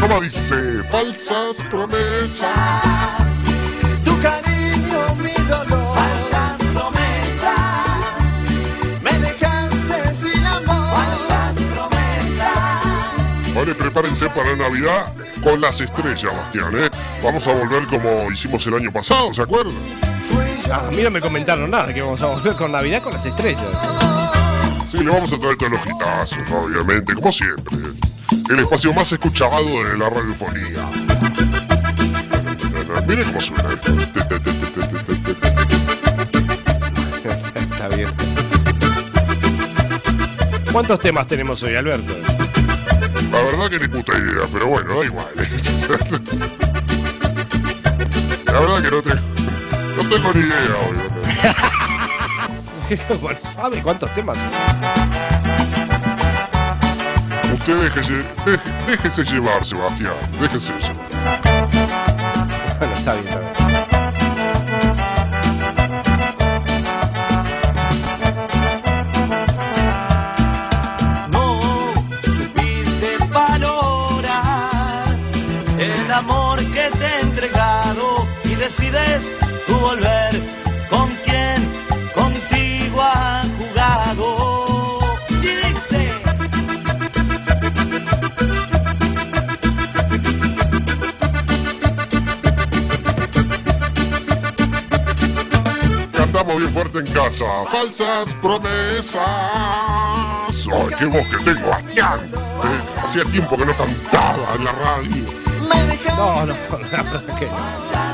¿Cómo 0.00 0.20
dice? 0.20 0.82
Falsas 0.90 1.62
promesas. 1.70 2.82
Tu 4.04 4.16
prepárense 13.74 14.28
para 14.30 14.54
Navidad 14.54 15.12
con 15.42 15.60
las 15.60 15.80
estrellas, 15.80 16.32
Bastián, 16.34 16.76
¿eh? 16.76 16.90
Vamos 17.22 17.46
a 17.46 17.52
volver 17.52 17.84
como 17.86 18.30
hicimos 18.30 18.66
el 18.66 18.74
año 18.74 18.92
pasado, 18.92 19.32
¿se 19.34 19.42
acuerdan? 19.42 19.74
Ah, 20.70 20.86
a 20.88 20.90
mí 20.90 21.02
no 21.02 21.10
me 21.10 21.20
comentaron 21.20 21.70
nada, 21.70 21.92
que 21.92 22.02
vamos 22.02 22.20
a 22.22 22.26
volver 22.26 22.54
con 22.54 22.72
Navidad 22.72 23.02
con 23.02 23.12
las 23.12 23.24
estrellas. 23.26 23.64
Sí, 24.90 24.98
le 24.98 25.10
vamos 25.10 25.32
a 25.32 25.38
traer 25.38 25.56
todos 25.56 25.72
los 25.72 25.86
hitazos, 25.86 26.38
obviamente, 26.50 27.14
como 27.14 27.32
siempre. 27.32 27.76
El 28.48 28.58
espacio 28.60 28.92
más 28.92 29.10
escuchado 29.10 29.84
de 29.84 29.96
la 29.98 30.10
radiofonía. 30.10 30.88
Mire 33.06 33.24
cómo 33.24 33.40
suena 33.40 33.72
esto. 33.72 33.92
Está 37.72 37.88
bien. 37.88 38.10
¿Cuántos 40.72 41.00
temas 41.00 41.26
tenemos 41.26 41.62
hoy, 41.62 41.74
Alberto? 41.76 42.14
La 43.30 43.42
verdad 43.42 43.70
que 43.70 43.78
ni 43.78 43.88
puta 43.88 44.12
idea, 44.18 44.46
pero 44.52 44.66
bueno, 44.68 44.98
da 44.98 45.04
igual. 45.04 45.26
La 48.46 48.60
verdad 48.60 48.82
que 48.82 48.90
no, 48.90 49.02
te, 49.02 49.14
no 49.14 50.02
tengo 50.08 50.32
ni 50.34 50.40
idea 50.40 50.76
hoy. 50.86 50.96
bueno, 53.20 53.38
¿sabe 53.42 53.82
cuántos 53.82 54.14
temas? 54.14 54.38
Usted 57.52 57.76
déjese, 57.82 58.22
déjese 58.86 59.24
llevar, 59.24 59.64
Sebastián. 59.64 60.14
Déjese 60.40 60.72
llevar. 60.72 61.06
Bueno, 62.78 62.94
está 62.94 63.12
bien, 63.14 63.28
está 63.28 63.40
bien. 63.40 63.45
Decides 78.66 79.32
tú 79.68 79.78
volver 79.78 80.32
con 80.90 81.08
quien 81.24 81.56
contigo 82.12 83.00
ha 83.00 83.42
jugado. 83.58 84.98
Y 85.40 85.72
dice. 85.72 86.12
Cantamos 96.12 96.56
bien 96.56 96.72
fuerte 96.72 96.98
en 96.98 97.06
casa. 97.12 97.46
Falsas 97.70 98.34
promesas. 98.42 99.22
Ay, 100.72 100.94
qué 100.98 101.04
voz 101.04 101.26
que 101.28 101.36
tengo, 101.44 101.68
Bastián. 101.70 102.18
Eh, 102.34 103.00
hacía 103.04 103.22
tiempo 103.26 103.56
que 103.56 103.64
no 103.64 103.76
cantaba 103.76 104.54
en 104.56 104.64
la 104.64 104.72
radio. 104.72 105.24
No, 106.16 106.46
no, 106.46 106.54
la 106.92 107.02
verdad 107.02 107.38
que 107.38 107.46
no. 107.46 108.05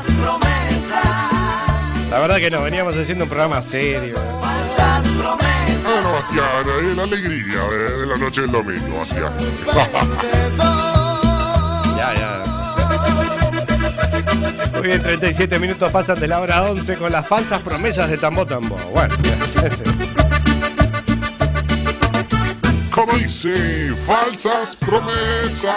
La 2.13 2.19
verdad 2.19 2.37
que 2.37 2.51
no, 2.51 2.61
veníamos 2.61 2.95
haciendo 2.95 3.23
un 3.23 3.29
programa 3.31 3.59
serio. 3.63 4.13
Falsas 4.39 5.07
promesas. 5.07 5.83
Bueno, 5.83 6.11
Bastián, 6.11 6.45
eh, 6.67 6.93
la 6.95 7.03
alegría 7.03 7.63
de, 7.63 7.97
de 8.01 8.05
la 8.05 8.17
noche 8.17 8.41
del 8.41 8.51
domingo, 8.51 8.99
Bastián. 8.99 9.33
Ya, 11.97 12.13
ya. 12.13 12.43
Muy 14.73 14.81
bien, 14.83 15.01
37 15.01 15.57
minutos 15.57 15.91
pasan 15.91 16.19
de 16.19 16.27
la 16.27 16.39
hora 16.39 16.61
11 16.69 16.97
con 16.97 17.11
las 17.11 17.27
falsas 17.27 17.63
promesas 17.63 18.07
de 18.07 18.17
Tambo 18.19 18.45
Tambo. 18.45 18.77
Bueno, 18.93 19.15
Como 22.91 23.13
dice, 23.13 23.91
falsas 24.05 24.75
promesas. 24.75 25.73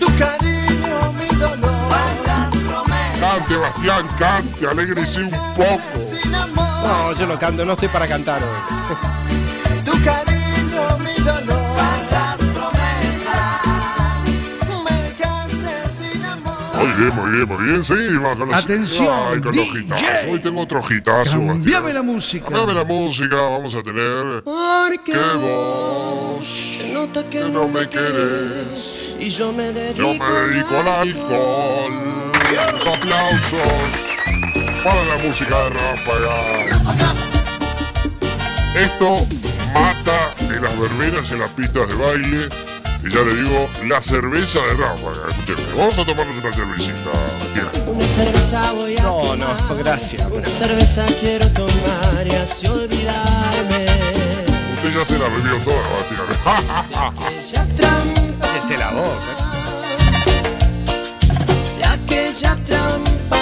Tu 0.00 0.06
cariño, 0.18 1.12
mi 1.12 1.26
dolor. 1.36 1.70
Falsas 1.88 2.56
promesas. 2.56 3.20
Cante, 3.20 3.56
Bastián, 3.56 4.08
cante, 4.18 4.49
alégrese 4.66 5.22
un 5.22 5.30
poco. 5.30 5.80
Sin 6.02 6.34
amor. 6.34 6.66
no, 6.86 7.12
yo 7.14 7.26
no 7.26 7.38
canto, 7.38 7.64
no 7.64 7.72
estoy 7.72 7.88
para 7.88 8.06
cantar 8.06 8.42
hoy. 8.42 8.96
Tu 9.84 9.92
cariño, 10.02 10.98
mi 10.98 11.24
dolor. 11.24 11.70
Muy 16.80 16.88
bien, 16.92 17.14
muy 17.14 17.30
bien, 17.30 17.48
muy 17.48 17.64
bien. 17.64 17.84
Sí, 17.84 17.94
va 18.16 18.34
con 18.34 18.48
los, 18.48 18.64
Atención, 18.64 19.08
Ay, 19.32 19.40
con 19.40 19.54
los 19.54 19.66
DJ. 19.66 19.80
hitazos. 19.80 20.08
Hoy 20.30 20.38
tengo 20.40 20.60
otro 20.62 20.82
hitazo, 20.88 21.46
Cambiame 21.46 21.92
la 21.92 22.02
música. 22.02 22.46
Cambiame 22.46 22.72
la 22.72 22.84
música, 22.84 23.36
vamos 23.36 23.74
a 23.74 23.82
tener. 23.82 24.42
Porque 24.44 25.12
¡Qué 25.12 25.36
voz! 25.36 26.46
se 26.46 26.90
nota 26.90 27.22
que 27.24 27.40
Que 27.40 27.48
no 27.50 27.68
me 27.68 27.86
querés. 27.86 29.14
Y 29.18 29.28
yo 29.28 29.52
me 29.52 29.66
Yo 29.66 29.72
dedico, 29.74 30.24
me 30.24 30.40
dedico 30.40 30.76
al 30.80 30.88
alcohol. 30.88 31.92
Los 32.72 32.86
aplausos 32.86 34.09
para 34.84 35.04
la 35.04 35.16
música 35.22 35.56
de 35.64 35.70
Ráfaga. 35.70 36.34
Esto 38.74 39.16
mata 39.74 40.34
en 40.40 40.62
las 40.62 40.78
verbenas 40.80 41.30
en 41.32 41.40
las 41.40 41.50
pistas 41.50 41.88
de 41.88 41.94
baile 41.94 42.48
Y 43.04 43.10
ya 43.10 43.20
le 43.20 43.34
digo, 43.42 43.68
la 43.86 44.00
cerveza 44.00 44.60
de 44.60 44.74
Ráfaga. 44.74 45.26
Escúcheme, 45.28 45.60
vamos 45.76 45.98
a 45.98 46.04
tomarnos 46.04 46.36
una 46.42 46.52
cervecita. 46.52 47.10
Una 47.86 48.04
cerveza 48.06 48.72
voy 48.72 48.96
a 48.96 49.02
No, 49.02 49.36
no, 49.36 49.46
gracias. 49.78 50.22
Una 50.30 50.46
cerveza 50.48 51.04
quiero 51.20 51.46
tomar 51.48 52.26
y 52.26 52.34
así 52.36 52.66
olvidarme 52.66 53.84
Usted 54.76 54.98
ya 54.98 55.04
se 55.04 55.18
la 55.18 55.28
bebió 55.28 55.56
toda, 55.64 55.82
Bastián. 55.92 57.14
aquella 57.18 57.66
trampa, 57.76 58.46
Cállese 58.46 58.78
la 58.78 58.90
boca. 58.92 59.32
de 61.78 61.84
aquella 61.84 62.56
trampa 62.66 63.39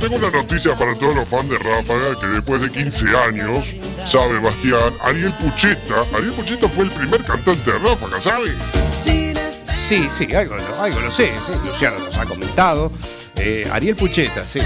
tengo 0.00 0.16
una 0.16 0.30
noticia 0.30 0.74
para 0.74 0.94
todos 0.94 1.14
los 1.14 1.28
fans 1.28 1.48
de 1.50 1.58
Ráfaga 1.58 2.18
que 2.20 2.26
después 2.26 2.62
de 2.62 2.70
15 2.70 3.16
años, 3.16 3.66
sabe 4.06 4.38
Bastián, 4.40 4.92
Ariel 5.02 5.32
Pucheta, 5.34 6.00
Ariel 6.14 6.32
Pucheta 6.32 6.68
fue 6.68 6.84
el 6.84 6.90
primer 6.90 7.22
cantante 7.22 7.70
de 7.72 7.78
Ráfaga, 7.78 8.20
¿sabe? 8.20 8.52
Sí, 9.66 10.08
sí, 10.08 10.34
algo, 10.34 10.56
lo- 10.56 10.80
algo 10.82 11.00
lo 11.00 11.10
sé, 11.10 11.32
sí. 11.44 11.52
Luciano 11.64 11.98
nos 11.98 12.16
ha 12.16 12.24
comentado. 12.26 12.92
Eh, 13.36 13.68
Ariel 13.72 13.96
Pucheta, 13.96 14.42
sí. 14.44 14.60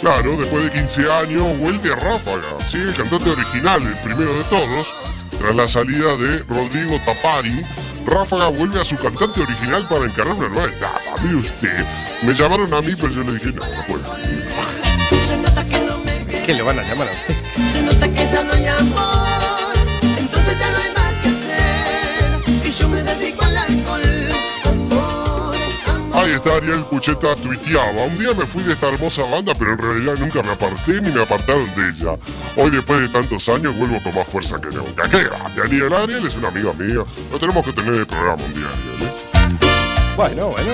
Claro, 0.00 0.36
después 0.36 0.64
de 0.64 0.70
15 0.72 1.10
años 1.12 1.58
vuelve 1.58 1.92
a 1.92 1.96
Ráfaga, 1.96 2.42
sí, 2.70 2.78
el 2.78 2.94
cantante 2.94 3.30
original, 3.30 3.82
el 3.82 3.96
primero 3.98 4.34
de 4.34 4.44
todos. 4.44 4.86
Tras 5.44 5.56
la 5.56 5.68
salida 5.68 6.16
de 6.16 6.38
Rodrigo 6.48 6.98
Tapari, 7.04 7.52
Ráfaga 8.06 8.48
vuelve 8.48 8.80
a 8.80 8.84
su 8.84 8.96
cantante 8.96 9.42
original 9.42 9.86
para 9.90 10.06
encarar 10.06 10.32
una 10.32 10.48
nueva 10.48 10.68
etapa. 10.72 10.98
Mire 11.22 11.36
usted, 11.36 11.84
me 12.22 12.32
llamaron 12.32 12.72
a 12.72 12.80
mí, 12.80 12.94
pero 12.98 13.10
yo 13.12 13.22
le 13.24 13.32
dije, 13.32 13.52
no, 13.52 13.60
no 13.60 13.84
puedo. 13.86 14.16
se 15.26 15.36
nota 15.36 15.62
que 15.66 15.80
no 15.80 15.98
me 15.98 16.24
quieres, 16.24 16.46
¿Qué 16.46 16.54
le 16.54 16.62
van 16.62 16.78
a 16.78 16.82
llamar 16.82 17.08
a 17.08 17.12
usted? 17.12 17.34
se 17.74 17.82
nota 17.82 18.08
que 18.08 18.26
ya 18.26 18.42
no 18.42 18.54
hay 18.54 18.66
Ahí 26.24 26.32
está 26.32 26.56
Ariel 26.56 26.82
Pucheta 26.84 27.36
tuiteaba. 27.36 28.04
Un 28.04 28.18
día 28.18 28.32
me 28.32 28.46
fui 28.46 28.62
de 28.62 28.72
esta 28.72 28.88
hermosa 28.88 29.24
banda, 29.24 29.52
pero 29.58 29.72
en 29.72 29.78
realidad 29.78 30.14
nunca 30.18 30.42
me 30.42 30.52
aparté 30.52 30.98
ni 31.02 31.10
me 31.10 31.22
apartaron 31.22 31.66
de 31.76 31.90
ella. 31.90 32.14
Hoy, 32.56 32.70
después 32.70 33.02
de 33.02 33.08
tantos 33.08 33.46
años, 33.50 33.76
vuelvo 33.76 34.02
con 34.02 34.14
más 34.14 34.26
fuerza 34.26 34.58
que 34.58 34.74
nunca. 34.74 35.06
¿Qué 35.10 35.24
va? 35.28 35.62
Ariel, 35.62 35.92
Ariel 35.92 36.24
es 36.24 36.34
una 36.36 36.48
amiga 36.48 36.72
mía. 36.72 37.04
Lo 37.30 37.38
tenemos 37.38 37.62
que 37.62 37.74
tener 37.74 37.92
en 37.92 38.00
el 38.00 38.06
programa 38.06 38.42
un 38.42 38.54
día, 38.54 38.66
Ariel. 38.68 39.02
¿eh? 39.02 39.14
Bueno, 40.16 40.48
bueno. 40.48 40.72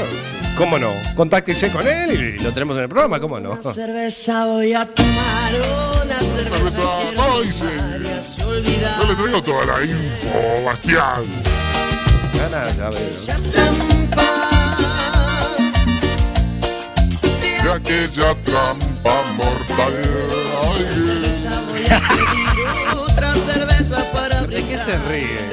¿Cómo 0.57 0.79
no? 0.79 0.93
Contáctese 1.17 1.73
con 1.73 1.85
él 1.89 2.13
y 2.13 2.43
lo 2.43 2.53
tenemos 2.53 2.77
en 2.77 2.85
el 2.85 2.89
programa, 2.89 3.19
¿cómo 3.19 3.41
no? 3.41 3.53
Una 3.53 3.63
cerveza 3.63 4.45
voy 4.45 4.73
a 4.73 4.87
tomar, 4.87 5.53
una 6.05 6.19
cerveza 6.21 6.83
ay. 7.19 7.51
Yo 8.39 9.09
le 9.09 9.15
traigo 9.17 9.43
toda 9.43 9.67
la 9.67 9.85
info, 9.85 10.65
Bastián. 10.65 11.25
Ganas, 12.35 12.77
ya 12.77 12.91
veo. 12.91 14.50
De 17.71 17.77
aquella 17.77 18.35
trampa 18.45 19.23
mortal. 19.37 19.95
Ay, 20.61 20.83
otra 22.97 23.33
cerveza 23.35 24.11
para 24.13 24.43
¿De 24.43 24.65
qué 24.65 24.77
se 24.77 24.99
ríe? 25.09 25.51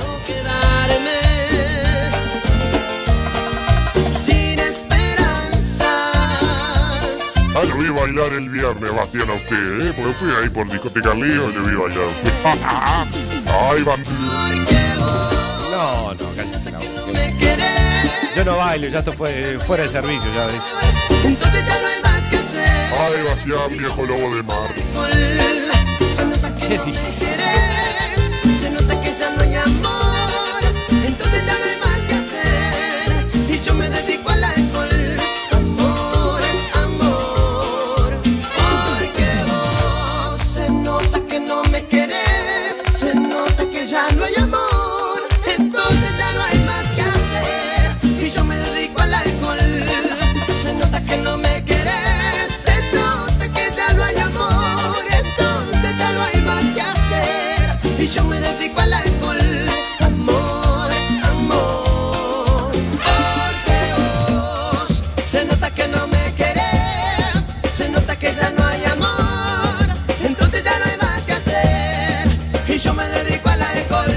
sin 4.19 4.57
esperanzas. 4.57 5.85
Ah, 7.55 7.63
lo 7.67 7.75
vi 7.77 7.89
bailar 7.89 8.33
el 8.33 8.49
viernes, 8.49 8.95
Bastián, 8.95 9.29
a 9.29 9.33
usted, 9.33 9.81
¿eh? 9.87 9.93
Porque 9.95 10.13
fui 10.13 10.29
ahí 10.41 10.49
por 10.49 10.67
discoteca 10.71 11.13
Lío 11.13 11.49
y 11.51 11.53
le 11.53 11.59
vi 11.69 11.75
bailar 11.75 11.99
a 11.99 12.07
usted. 12.07 12.33
Ay, 13.69 13.83
bandido. 13.83 14.17
No, 15.71 16.13
no, 16.15 16.35
cállese 16.35 16.71
la 16.71 16.79
boca. 16.79 16.87
Yo 18.35 18.43
no 18.43 18.57
bailo, 18.57 18.87
ya 18.87 18.99
esto 18.99 19.13
fue 19.13 19.59
fuera 19.65 19.83
de 19.83 19.89
servicio, 19.89 20.31
ya 20.33 20.45
ves. 20.47 20.63
Ay, 22.91 23.23
Bastián, 23.23 23.77
viejo 23.77 24.05
lobo 24.05 24.35
de 24.35 24.43
mar. 24.43 24.69
¿Qué 26.59 26.77
no 26.77 27.86
Y 72.77 72.79
yo 72.79 72.93
me 72.93 73.09
dedico 73.09 73.49
al 73.49 73.59
alcohol, 73.59 74.13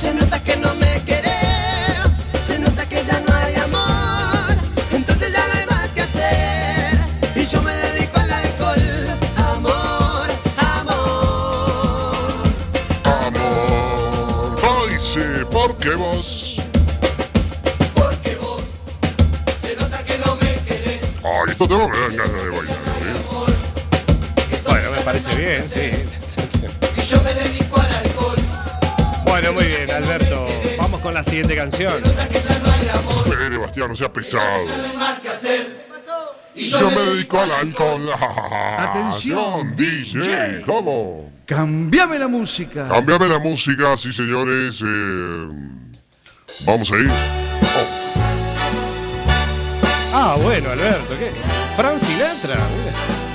se 0.00 0.14
nota 0.14 0.38
que 0.40 0.56
no 0.56 0.72
me 0.76 1.02
querés, 1.02 2.22
se 2.46 2.60
nota 2.60 2.88
que 2.88 3.04
ya 3.04 3.20
no 3.26 3.34
hay 3.34 3.56
amor, 3.56 4.56
entonces 4.92 5.32
ya 5.32 5.48
no 5.48 5.54
hay 5.54 5.66
más 5.66 5.90
que 5.90 6.02
hacer. 6.02 6.96
Y 7.34 7.44
yo 7.44 7.60
me 7.62 7.74
dedico 7.74 8.20
al 8.20 8.32
alcohol, 8.32 9.18
amor, 9.34 10.28
amor. 10.58 12.28
Amor. 13.02 14.56
Ay, 14.62 14.96
sí, 15.00 15.20
porque 15.50 15.90
vos. 15.96 16.60
Porque 17.96 18.36
vos 18.36 18.62
se 19.60 19.74
nota 19.74 20.04
que 20.04 20.16
no 20.18 20.36
me 20.36 20.54
querés. 20.66 21.02
Ay, 21.24 21.50
esto 21.50 21.66
me 21.66 21.98
dan 21.98 22.16
ganas 22.16 22.44
de 22.44 22.48
bailar, 22.48 22.76
¿eh? 23.02 23.16
Bueno, 24.68 24.90
me 24.92 25.00
parece 25.00 25.34
bien, 25.34 25.68
sí. 25.68 26.05
Alberto. 29.96 30.46
Vamos 30.78 31.00
con 31.00 31.14
la 31.14 31.24
siguiente 31.24 31.56
canción. 31.56 31.94
Espere, 32.04 33.58
Bastián, 33.58 33.88
no 33.88 33.96
sea 33.96 34.12
pesado. 34.12 34.42
Yo 36.54 36.90
me 36.90 37.00
dedico 37.02 37.38
al 37.40 37.50
alcohol. 37.52 38.10
Atención, 38.78 39.76
DJ. 39.76 40.62
¿Cómo? 40.64 41.30
Cambiame 41.44 42.18
la 42.18 42.28
música. 42.28 42.88
Cambiame 42.88 43.28
la 43.28 43.38
música, 43.38 43.96
sí, 43.96 44.12
señores. 44.12 44.82
eh, 44.82 45.48
vamos 46.64 46.90
a 46.90 46.96
ir. 46.96 47.10
Ah, 50.12 50.36
bueno, 50.42 50.70
Alberto, 50.70 51.14
¿qué? 51.18 51.30
Fran 51.76 52.00
Sinatra. 52.00 52.54
mira. 52.54 53.25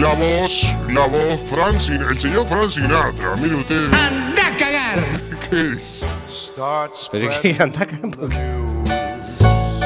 La 0.00 0.14
voz, 0.14 0.62
la 0.88 1.06
voz, 1.06 1.42
Frank 1.42 1.74
el 1.90 2.18
señor 2.18 2.48
Frank 2.48 2.70
Sinatra. 2.70 3.36
Mire 3.36 3.56
usted. 3.56 3.92
¡Anda 3.92 4.46
a 4.46 4.56
cagar! 4.56 4.98
¿Qué 5.50 5.72
es? 5.76 6.02
Pero 7.12 7.30
qué 7.42 7.56
anda 7.60 7.82
acá. 7.82 7.98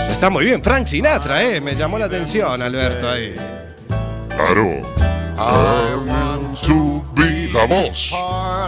Está 0.08 0.30
muy 0.30 0.44
bien, 0.44 0.62
Frank 0.62 0.86
Sinatra, 0.86 1.42
eh. 1.42 1.60
Me 1.60 1.74
llamó 1.74 1.98
la 1.98 2.06
atención, 2.06 2.62
Alberto, 2.62 3.10
ahí. 3.10 3.34
Claro. 4.28 4.82
I 5.36 5.96
want 6.08 6.60
to 6.62 7.02
be 7.16 7.48
la 7.52 7.66
voz. 7.66 8.14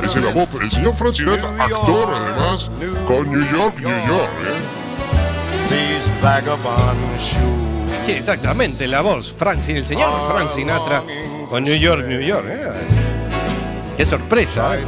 Es 0.03 0.17
la 0.17 0.33
voz, 0.33 0.49
el 0.61 0.69
señor 0.69 0.97
Frank 0.97 1.15
Sinatra, 1.15 1.65
actor 1.65 2.13
además, 2.13 2.71
con 3.07 3.31
New 3.31 3.49
York, 3.53 3.79
New 3.79 4.07
York. 4.09 4.31
¿eh? 4.43 5.69
These 5.69 6.11
vagabond 6.21 6.99
shoes. 7.21 8.05
Sí, 8.05 8.13
exactamente, 8.13 8.89
la 8.89 9.01
voz. 9.01 9.33
Frank, 9.33 9.69
el 9.69 9.85
señor 9.85 10.11
Frank 10.29 10.49
Sinatra 10.49 11.05
con 11.49 11.65
New 11.65 11.75
York, 11.77 12.07
New 12.07 12.21
York. 12.21 12.47
eh. 12.49 12.73
Qué 13.97 14.05
sorpresa, 14.05 14.77
eh. 14.77 14.85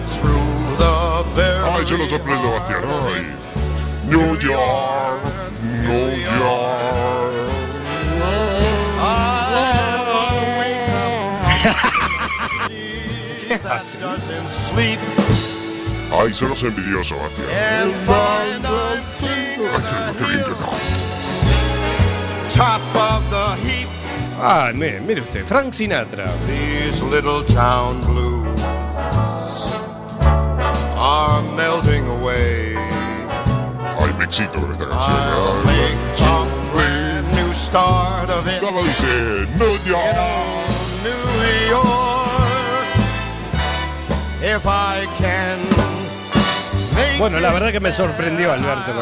Ay, 1.71 1.85
yo 1.87 1.97
lo 1.97 2.07
sorprendo, 2.09 2.51
Bastián. 2.53 2.83
Ay. 2.85 3.35
New 4.09 4.37
York, 4.39 5.21
New 5.63 6.17
York. 6.17 7.39
¿Qué 13.47 13.55
hace? 13.71 13.99
Ay, 16.11 16.33
son 16.35 16.49
los 16.49 16.63
envidiosos, 16.63 17.19
Bastián. 17.19 17.49
And 17.51 17.93
find 18.07 18.65
a 18.67 19.03
single 19.19 19.69
Ay, 19.69 19.83
qué 20.19 20.37
no. 20.49 20.71
top 22.55 22.81
of 22.81 22.93
the 22.93 22.98
heap. 22.98 22.98
Ah, 24.41 24.71
mire, 24.73 25.01
mire 25.01 25.21
usted, 25.21 25.45
Frank 25.45 25.73
Sinatra. 25.73 26.31
These 26.47 27.03
little 27.03 27.43
town 27.45 28.01
blues 28.03 28.63
are 30.97 31.43
melting 31.57 32.07
away. 32.07 32.77
Ay, 33.99 34.13
me 34.17 34.25
excito 34.25 34.61
con 34.61 34.73
esta 34.73 34.87
canción. 34.89 35.69
¿eh? 35.75 37.23
New 37.35 37.53
start 37.53 38.31
of 38.31 38.47
it. 38.47 38.61
¿Cómo 38.61 38.83
dice? 38.85 39.47
New 39.59 39.77
York. 39.85 40.17
New 41.03 41.71
York. 41.71 42.39
If 44.41 44.65
I 44.67 45.07
can. 45.19 45.59
Bueno, 47.19 47.41
la 47.41 47.51
verdad 47.51 47.73
que 47.73 47.81
me 47.81 47.91
sorprendió 47.91 48.53
Alberto 48.53 48.93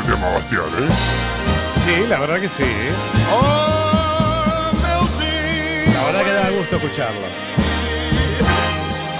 este 0.00 0.12
tema, 0.12 0.28
Bastián, 0.28 0.64
¿eh? 0.78 0.88
Sí, 1.84 2.06
la 2.08 2.18
verdad 2.20 2.40
que 2.40 2.48
sí. 2.48 2.64
La 5.94 6.04
verdad 6.06 6.24
que 6.24 6.32
da 6.32 6.50
gusto 6.50 6.76
escucharlo. 6.76 7.26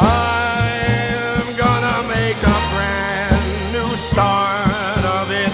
I'm 0.01 1.57
gonna 1.57 2.03
make 2.09 2.37
a 2.43 2.59
brand 2.75 3.73
new 3.73 3.97
start 3.97 5.05
of 5.05 5.31
it. 5.31 5.53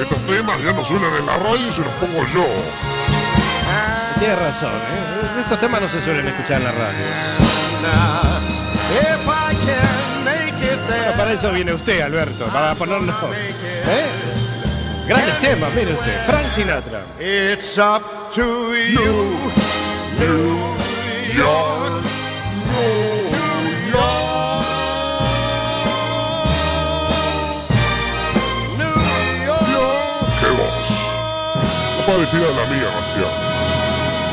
Estos 0.00 0.18
temas 0.26 0.62
ya 0.64 0.72
no 0.72 0.84
suenan 0.84 1.14
en 1.14 1.26
la 1.26 1.36
radio 1.36 1.68
y 1.68 1.70
se 1.70 1.80
los 1.80 1.92
pongo 1.94 2.24
yo. 2.34 2.46
Tienes 4.18 4.38
razón, 4.38 4.72
¿eh? 4.72 5.40
Estos 5.40 5.60
temas 5.60 5.80
no 5.80 5.88
se 5.88 6.00
suelen 6.00 6.26
escuchar 6.26 6.58
en 6.58 6.64
la 6.64 6.72
radio. 6.72 7.06
If 8.92 9.26
I 9.26 9.30
can 9.30 9.41
para 11.16 11.32
eso 11.32 11.50
viene 11.52 11.72
usted, 11.72 12.00
Alberto, 12.00 12.44
para 12.46 12.74
ponernos. 12.74 13.14
¿eh? 13.24 14.06
Grandes 15.06 15.38
temas, 15.40 15.72
mire 15.74 15.92
usted. 15.92 16.26
Frank 16.26 16.50
Sinatra. 16.50 17.04
It's 17.18 17.78
up 17.78 18.30
to 18.32 18.74
you, 18.74 19.36
New 20.18 20.76
York. 21.36 22.02
New 22.70 23.30
York. 23.92 24.64
New 28.78 28.92
York. 29.74 30.40
¡Qué 30.40 30.50
voz! 30.50 30.86
No 31.98 32.02
parecida 32.06 32.46
a 32.46 32.52
la 32.52 32.64
mía, 32.70 32.88
Bastián. 32.94 33.34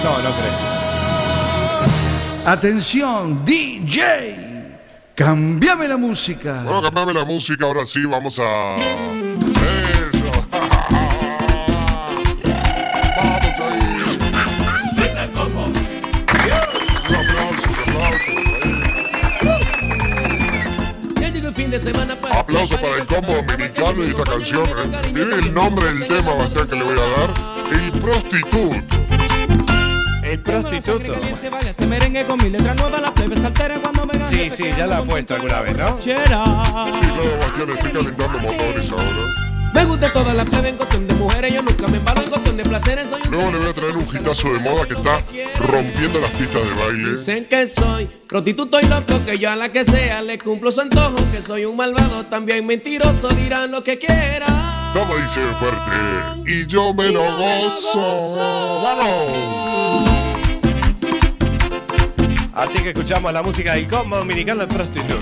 No, 0.04 0.12
no 0.22 0.30
creo. 0.36 0.70
Atención, 2.46 3.44
DJ. 3.44 4.39
Cambiame 5.20 5.86
la 5.90 5.98
música. 5.98 6.62
Bueno, 6.64 6.82
cambiame 6.82 7.14
la 7.14 7.26
música, 7.26 7.66
ahora 7.66 7.86
sí, 7.86 8.06
vamos 8.06 8.40
a... 8.40 8.76
Eso. 8.78 8.88
Vamos 13.18 13.60
ahí. 13.60 13.80
Un 17.10 17.16
aplauso, 17.16 17.70
un 17.86 17.92
aplauso. 17.98 18.32
Ya 21.20 21.28
llegó 21.30 21.48
el 21.50 21.54
fin 21.54 21.70
de 21.72 21.80
semana 21.82 22.16
para 22.22 22.40
Aplauso 22.40 22.76
para 22.80 22.96
el 22.96 23.06
combo 23.06 23.34
dominicano 23.34 24.06
y 24.06 24.08
esta 24.12 24.24
canción. 24.24 24.64
eh, 24.64 25.02
Tiene 25.14 25.36
el 25.36 25.54
nombre 25.54 25.86
del 25.94 26.08
tema, 26.08 26.34
Bastián, 26.36 26.68
que 26.70 26.76
le 26.78 26.84
voy 26.84 26.96
a 26.98 27.20
dar. 27.20 27.34
El 27.74 27.92
prostituto. 27.92 28.72
El 30.24 30.40
prostituto. 30.40 31.14
Este 31.66 31.86
merengue 31.86 32.24
con 32.26 32.42
mi 32.42 32.50
letra 32.50 32.74
nueva, 32.76 33.02
la 33.02 33.14
plebe 33.14 33.36
se 33.36 33.48
altera 33.48 33.80
cuando 33.80 33.90
me 33.92 33.98
gane. 33.98 33.99
Sí, 34.30 34.50
sí, 34.50 34.70
ya 34.78 34.88
la 34.88 34.98
ha 35.00 35.04
puesto 35.04 35.36
alguna 35.36 35.62
vez, 35.62 35.76
¿no? 35.76 35.98
Y 36.04 36.08
luego, 36.08 37.38
Bastián, 37.40 37.70
estoy 37.72 37.92
calentando 37.92 38.40
motores 38.40 38.92
ahora. 38.92 39.50
Me 39.74 39.86
gusta 39.86 40.12
toda 40.12 40.34
la 40.34 40.46
plebe 40.46 40.70
en 40.70 40.78
cuestión 40.78 41.08
de 41.08 41.14
mujeres, 41.14 41.54
yo 41.54 41.62
nunca 41.62 41.88
me 41.88 41.98
embalo 41.98 42.24
en 42.24 42.30
cuestión 42.30 42.58
de 42.58 42.64
placeres, 42.64 43.10
soy 43.10 43.22
un 43.24 43.32
Luego 43.32 43.52
le 43.52 43.58
voy 43.60 43.68
a 43.68 43.74
traer 43.74 43.98
un 43.98 44.08
hitazo 44.08 44.52
de 44.52 44.60
moda 44.60 44.86
que 44.88 44.94
está 44.96 45.24
rompiendo 45.60 46.20
las 46.20 46.32
pistas 46.32 46.64
de 46.64 46.86
baile. 46.86 47.12
Dicen 47.12 47.46
que 47.46 47.68
soy 47.68 48.10
prostituto 48.28 48.80
y 48.80 48.86
loco, 48.88 49.24
que 49.26 49.38
yo 49.38 49.52
a 49.52 49.56
la 49.56 49.72
que 49.72 49.86
sea 49.86 50.22
le 50.24 50.40
cumplo 50.40 50.72
su 50.72 50.82
antojo, 50.82 51.18
que 51.32 51.42
soy 51.42 51.66
un 51.66 51.78
malvado, 51.78 52.26
también 52.26 52.66
mentiroso, 52.66 53.28
dirán 53.30 53.72
lo 53.72 53.84
que 53.84 54.00
quieran. 54.00 54.92
Como 54.94 55.16
dice 55.18 55.42
fuerte, 55.60 56.52
y 56.52 56.66
yo 56.66 56.94
me 56.94 57.10
lo 57.10 57.22
gozo. 57.22 58.38
¡Vamos! 58.84 59.69
Así 62.60 62.84
que 62.84 62.90
escuchamos 62.90 63.32
la 63.32 63.42
música 63.42 63.74
del 63.74 63.88
combo 63.88 64.18
dominicano 64.18 64.60
del 64.60 64.68
prostituto. 64.68 65.18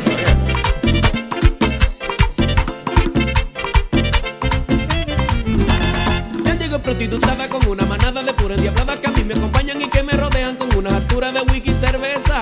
Ya 6.43 6.55
llego 6.55 6.79
prostitutada 6.79 7.47
con 7.47 7.67
una 7.67 7.85
manada 7.85 8.23
de 8.23 8.33
pura 8.33 8.55
endiablada 8.55 8.99
que 8.99 9.07
a 9.07 9.11
mí 9.11 9.23
me 9.23 9.35
acompañan 9.35 9.79
y 9.79 9.87
que 9.87 10.01
me 10.01 10.13
rodean 10.13 10.55
con 10.55 10.75
una 10.75 10.95
altura 10.95 11.31
de 11.31 11.41
wiki 11.41 11.75
cerveza. 11.75 12.41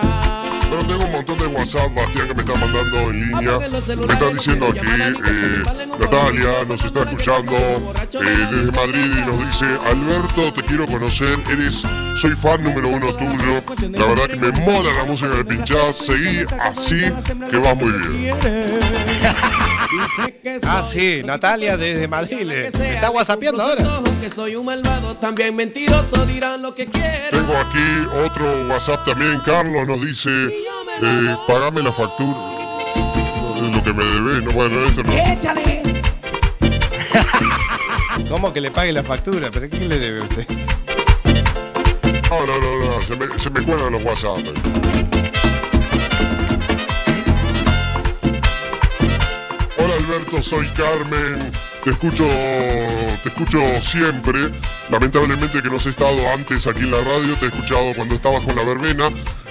WhatsApp, 1.58 1.94
Bastián, 1.96 2.28
que 2.28 2.34
me 2.36 2.42
están 2.42 2.60
mandando 2.60 2.98
en 3.10 3.20
línea. 3.22 3.42
Me 3.60 4.14
están 4.14 4.34
diciendo 4.34 4.66
aquí, 4.68 4.80
eh, 4.80 5.62
Natalia 6.00 6.52
nos 6.68 6.84
está 6.86 7.02
escuchando 7.04 7.56
eh, 7.56 8.48
desde 8.52 8.72
Madrid 8.72 9.12
y 9.18 9.22
nos 9.26 9.46
dice, 9.46 9.66
Alberto, 9.90 10.54
te 10.54 10.62
quiero 10.64 10.86
conocer, 10.88 11.40
eres, 11.50 11.84
soy 12.22 12.32
fan 12.36 12.64
número 12.64 12.88
uno 12.90 13.14
tuyo. 13.16 13.64
La 13.92 14.06
verdad 14.06 14.28
que 14.28 14.36
me 14.38 14.52
mola 14.62 14.92
la 14.94 15.04
música 15.06 15.30
que 15.32 15.46
pinchás, 15.46 15.98
seguí 15.98 16.46
así, 16.62 17.02
que 17.50 17.58
vas 17.58 17.76
muy 17.76 17.92
bien. 17.92 18.36
Ah, 20.64 20.84
sí, 20.84 21.22
Natalia 21.24 21.78
desde 21.78 22.08
Madrid. 22.08 22.40
le- 22.42 22.64
me 22.80 22.96
está 22.96 23.10
whatsappeando 23.12 23.64
ahora. 23.64 23.82
Tengo 27.32 27.54
aquí 27.58 28.08
otro 28.26 28.68
WhatsApp 28.70 29.06
también, 29.06 29.40
Carlos 29.46 29.88
nos 29.88 30.02
dice, 30.02 30.30
eh, 31.02 31.36
pagame 31.48 31.82
la 31.82 31.92
factura. 31.92 32.38
Lo 33.74 33.84
que 33.84 33.94
me 33.94 34.06
debe, 34.06 34.42
no 34.42 34.52
bueno, 34.52 34.84
esto 34.84 35.04
no. 35.04 35.12
¡Échale! 35.14 35.84
¿Cómo 38.30 38.54
que 38.54 38.62
le 38.62 38.72
pague 38.72 38.92
la 38.92 39.04
factura? 39.04 39.50
¿Pero 39.52 39.70
qué 39.70 39.80
le 39.80 39.98
debe 40.00 40.22
a 40.22 40.24
usted? 40.24 40.48
No, 42.30 42.46
no, 42.46 42.58
no, 42.60 42.86
no, 42.86 43.02
se 43.02 43.16
me, 43.16 43.40
se 43.40 43.50
me 43.50 43.62
cuelgan 43.64 43.94
los 43.94 44.04
WhatsApp. 44.04 44.40
Hola 49.78 49.94
Alberto, 49.96 50.42
soy 50.42 50.68
Carmen. 50.70 51.52
Te 51.86 51.92
escucho, 51.92 52.26
te 53.22 53.30
escucho 53.30 53.60
siempre. 53.80 54.50
Lamentablemente 54.90 55.62
que 55.62 55.70
no 55.70 55.78
has 55.78 55.86
estado 55.86 56.18
antes 56.34 56.66
aquí 56.66 56.80
en 56.80 56.90
la 56.92 56.98
radio, 56.98 57.36
te 57.40 57.46
he 57.46 57.48
escuchado 57.50 57.94
cuando 57.96 58.16
estabas 58.16 58.44
con 58.44 58.56
la 58.56 58.64
verbena 58.64 59.10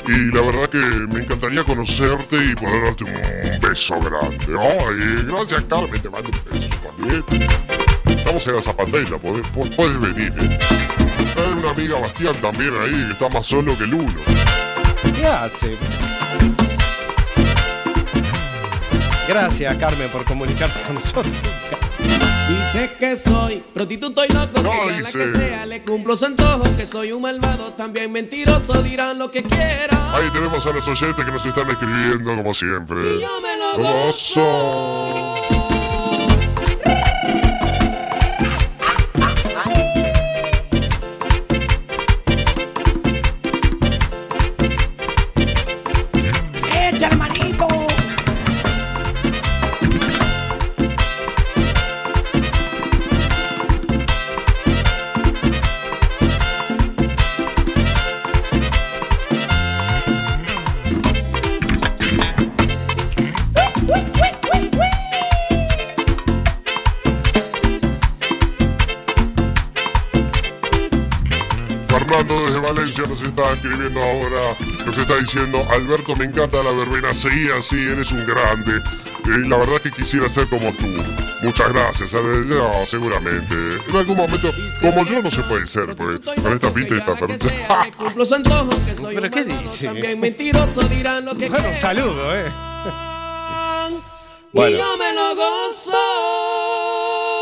y 0.09 0.35
la 0.35 0.41
verdad 0.43 0.69
que 0.69 0.79
me 0.79 1.21
encantaría 1.21 1.63
conocerte 1.63 2.37
y 2.45 2.55
poder 2.57 2.85
darte 2.85 3.05
un 3.05 3.61
beso 3.61 4.01
grande. 4.01 4.47
Ay, 4.61 5.25
gracias 5.29 5.63
Carmen, 5.69 6.03
te 6.03 6.11
mando 6.11 6.29
un 6.29 6.53
beso 6.53 6.69
también. 6.83 7.25
Estamos 8.19 8.47
en 8.49 8.55
la 8.57 8.63
po- 9.53 9.71
puedes 9.77 9.99
venir. 10.01 10.33
¿eh? 10.41 10.59
Hay 11.37 11.53
una 11.59 11.71
amiga 11.71 12.01
Bastián 12.01 12.35
también 12.43 12.73
ahí 12.83 12.91
que 12.91 13.13
está 13.13 13.29
más 13.29 13.47
solo 13.47 13.79
que 13.79 13.85
el 13.85 13.95
uno. 13.95 14.13
¿Qué 15.15 15.25
hace? 15.27 15.77
Gracias, 19.29 19.79
Carmen, 19.79 20.09
por 20.11 20.25
comunicarte 20.25 20.81
con 20.83 20.95
nosotros. 20.97 21.33
Dice 22.55 22.91
que 22.99 23.17
soy 23.17 23.65
prostituto 23.73 24.25
y 24.25 24.29
loco, 24.29 24.55
que 24.55 24.63
yo 24.63 24.83
a 24.83 25.01
la 25.01 25.13
que 25.13 25.39
sea 25.39 25.67
le 25.67 25.83
cumplo 25.83 26.17
su 26.17 26.27
antojo, 26.27 26.63
que 26.77 26.87
soy 26.87 27.13
un 27.13 27.23
malvado, 27.23 27.73
también 27.73 28.13
mentiroso, 28.13 28.83
dirán 28.83 29.19
lo 29.19 29.31
que 29.31 29.43
quieran. 29.43 30.01
Ahí 30.15 30.29
tenemos 30.33 30.65
a 30.65 30.71
los 30.71 30.87
oyentes 30.87 31.25
que 31.25 31.31
nos 31.31 31.45
están 31.45 31.69
escribiendo 31.71 32.37
como 32.37 32.55
siempre. 32.55 32.97
me 32.97 33.57
lo 33.59 33.77
Gozo. 33.77 35.44
Diciendo, 75.25 75.67
Alberto, 75.71 76.15
me 76.17 76.25
encanta 76.27 76.63
la 76.63 76.71
verbena, 76.73 77.13
seguí 77.15 77.49
así, 77.51 77.77
eres 77.77 78.13
un 78.13 78.25
grande. 78.27 78.77
Eh, 79.27 79.49
la 79.49 79.57
verdad 79.57 79.81
que 79.83 79.91
quisiera 79.91 80.29
ser 80.29 80.47
como 80.49 80.71
tú. 80.73 80.87
Muchas 81.43 81.73
gracias. 81.73 82.13
eh, 82.13 82.19
No, 82.47 82.71
seguramente. 82.87 83.55
En 83.89 83.97
algún 83.97 84.17
momento, 84.17 84.51
como 84.81 85.05
yo 85.05 85.23
no 85.23 85.31
se 85.31 85.43
puede 85.45 85.67
ser, 85.67 85.97
porque 85.97 86.21
con 86.43 86.53
esta 86.53 86.73
pinta 86.73 86.95
y 86.95 86.99
esta 86.99 87.17
soy 88.95 89.15
¿Pero 89.15 89.31
qué 89.31 89.45
dice? 89.45 89.87
También 89.87 90.21
mentiroso 90.21 90.83
dirán 90.83 91.25
lo 91.25 91.35
que 91.35 91.49
Bueno, 91.49 91.69
un 91.69 91.75
saludo, 91.75 92.37
eh. 92.37 92.51
Y 94.53 94.57
Bueno. 94.57 94.77
yo 94.79 94.97
me 94.99 95.13
lo 95.15 95.35
gozo. 95.35 95.97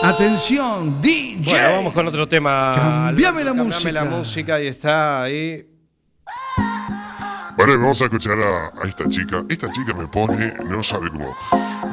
Atención, 0.03 1.01
DJ. 1.03 1.51
Bueno, 1.53 1.71
vamos 1.73 1.93
con 1.93 2.07
otro 2.09 2.27
tema. 2.29 2.73
Cambiame 2.75 3.45
la 3.45 3.51
Cambiame 3.51 3.71
música. 3.75 3.93
la 3.93 4.05
música 4.05 4.63
y 4.63 4.67
está 4.69 5.23
ahí. 5.25 5.67
Bueno, 7.65 7.79
vamos 7.79 8.03
a 8.03 8.07
escuchar 8.07 8.37
a, 8.41 8.73
a 8.83 8.89
esta 8.89 9.09
chica. 9.09 9.45
Esta 9.49 9.71
chica 9.71 9.95
me 9.95 10.09
pone, 10.09 10.53
no 10.69 10.83
sabe 10.83 11.09
cómo. 11.11 11.33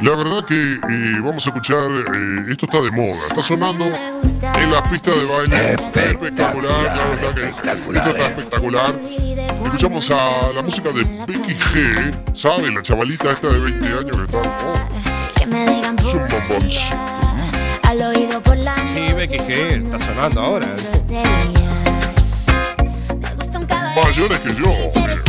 La 0.02 0.16
verdad 0.16 0.44
que 0.44 0.56
eh, 0.56 1.20
vamos 1.24 1.46
a 1.46 1.50
escuchar, 1.50 1.92
eh, 1.92 2.46
esto 2.50 2.66
está 2.66 2.82
de 2.82 2.90
moda, 2.90 3.20
está 3.28 3.44
sonando 3.44 3.86
en 3.86 4.72
las 4.72 4.82
pistas 4.90 5.16
de 5.16 5.26
baile. 5.26 5.74
Espectacular, 5.94 6.84
la 6.86 7.06
verdad 7.06 7.36
que 7.36 7.44
esto 7.44 8.02
está 8.02 8.28
espectacular. 8.30 9.00
Escuchamos 9.64 10.10
a 10.10 10.52
la 10.54 10.64
música 10.64 10.92
de 10.92 11.04
Becky 11.04 11.54
G, 11.54 12.36
¿sabe? 12.36 12.72
La 12.72 12.82
chavalita 12.82 13.32
esta 13.32 13.50
de 13.50 13.60
20 13.60 13.88
años 13.90 14.18
que 14.18 14.24
está. 14.24 14.40
oh, 14.40 14.74
es 15.38 16.14
un 16.14 16.28
bombón. 16.30 16.70
Sí, 18.88 19.14
Becky 19.16 19.38
G, 19.38 19.86
está 19.86 20.00
sonando 20.00 20.42
ahora. 20.42 20.68
Mayores 23.96 24.40
que 24.40 24.56
yo. 24.56 25.29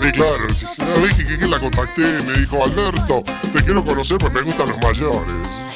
Y 0.00 0.12
claro, 0.12 0.46
una 0.78 0.94
Becky 1.00 1.24
G 1.24 1.38
que 1.38 1.46
la 1.48 1.58
contacté 1.58 2.02
me 2.22 2.32
dijo, 2.34 2.64
Alberto, 2.64 3.22
te 3.52 3.64
quiero 3.64 3.84
conocer 3.84 4.18
porque 4.18 4.36
me 4.36 4.42
gustan 4.42 4.68
los 4.68 4.78
mayores. 4.78 5.32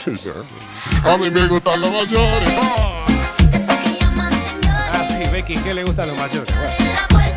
A 1.05 1.17
mí 1.17 1.31
me 1.31 1.47
gustan 1.49 1.81
los 1.81 1.91
mayores. 1.91 2.53
¡Ah! 2.61 3.05
Ah, 4.69 5.07
sí, 5.09 5.29
Becky 5.31 5.57
G 5.57 5.75
le 5.75 5.85
gustan 5.85 6.09
los 6.09 6.19
mayores. 6.19 6.55
Bueno. 7.11 7.37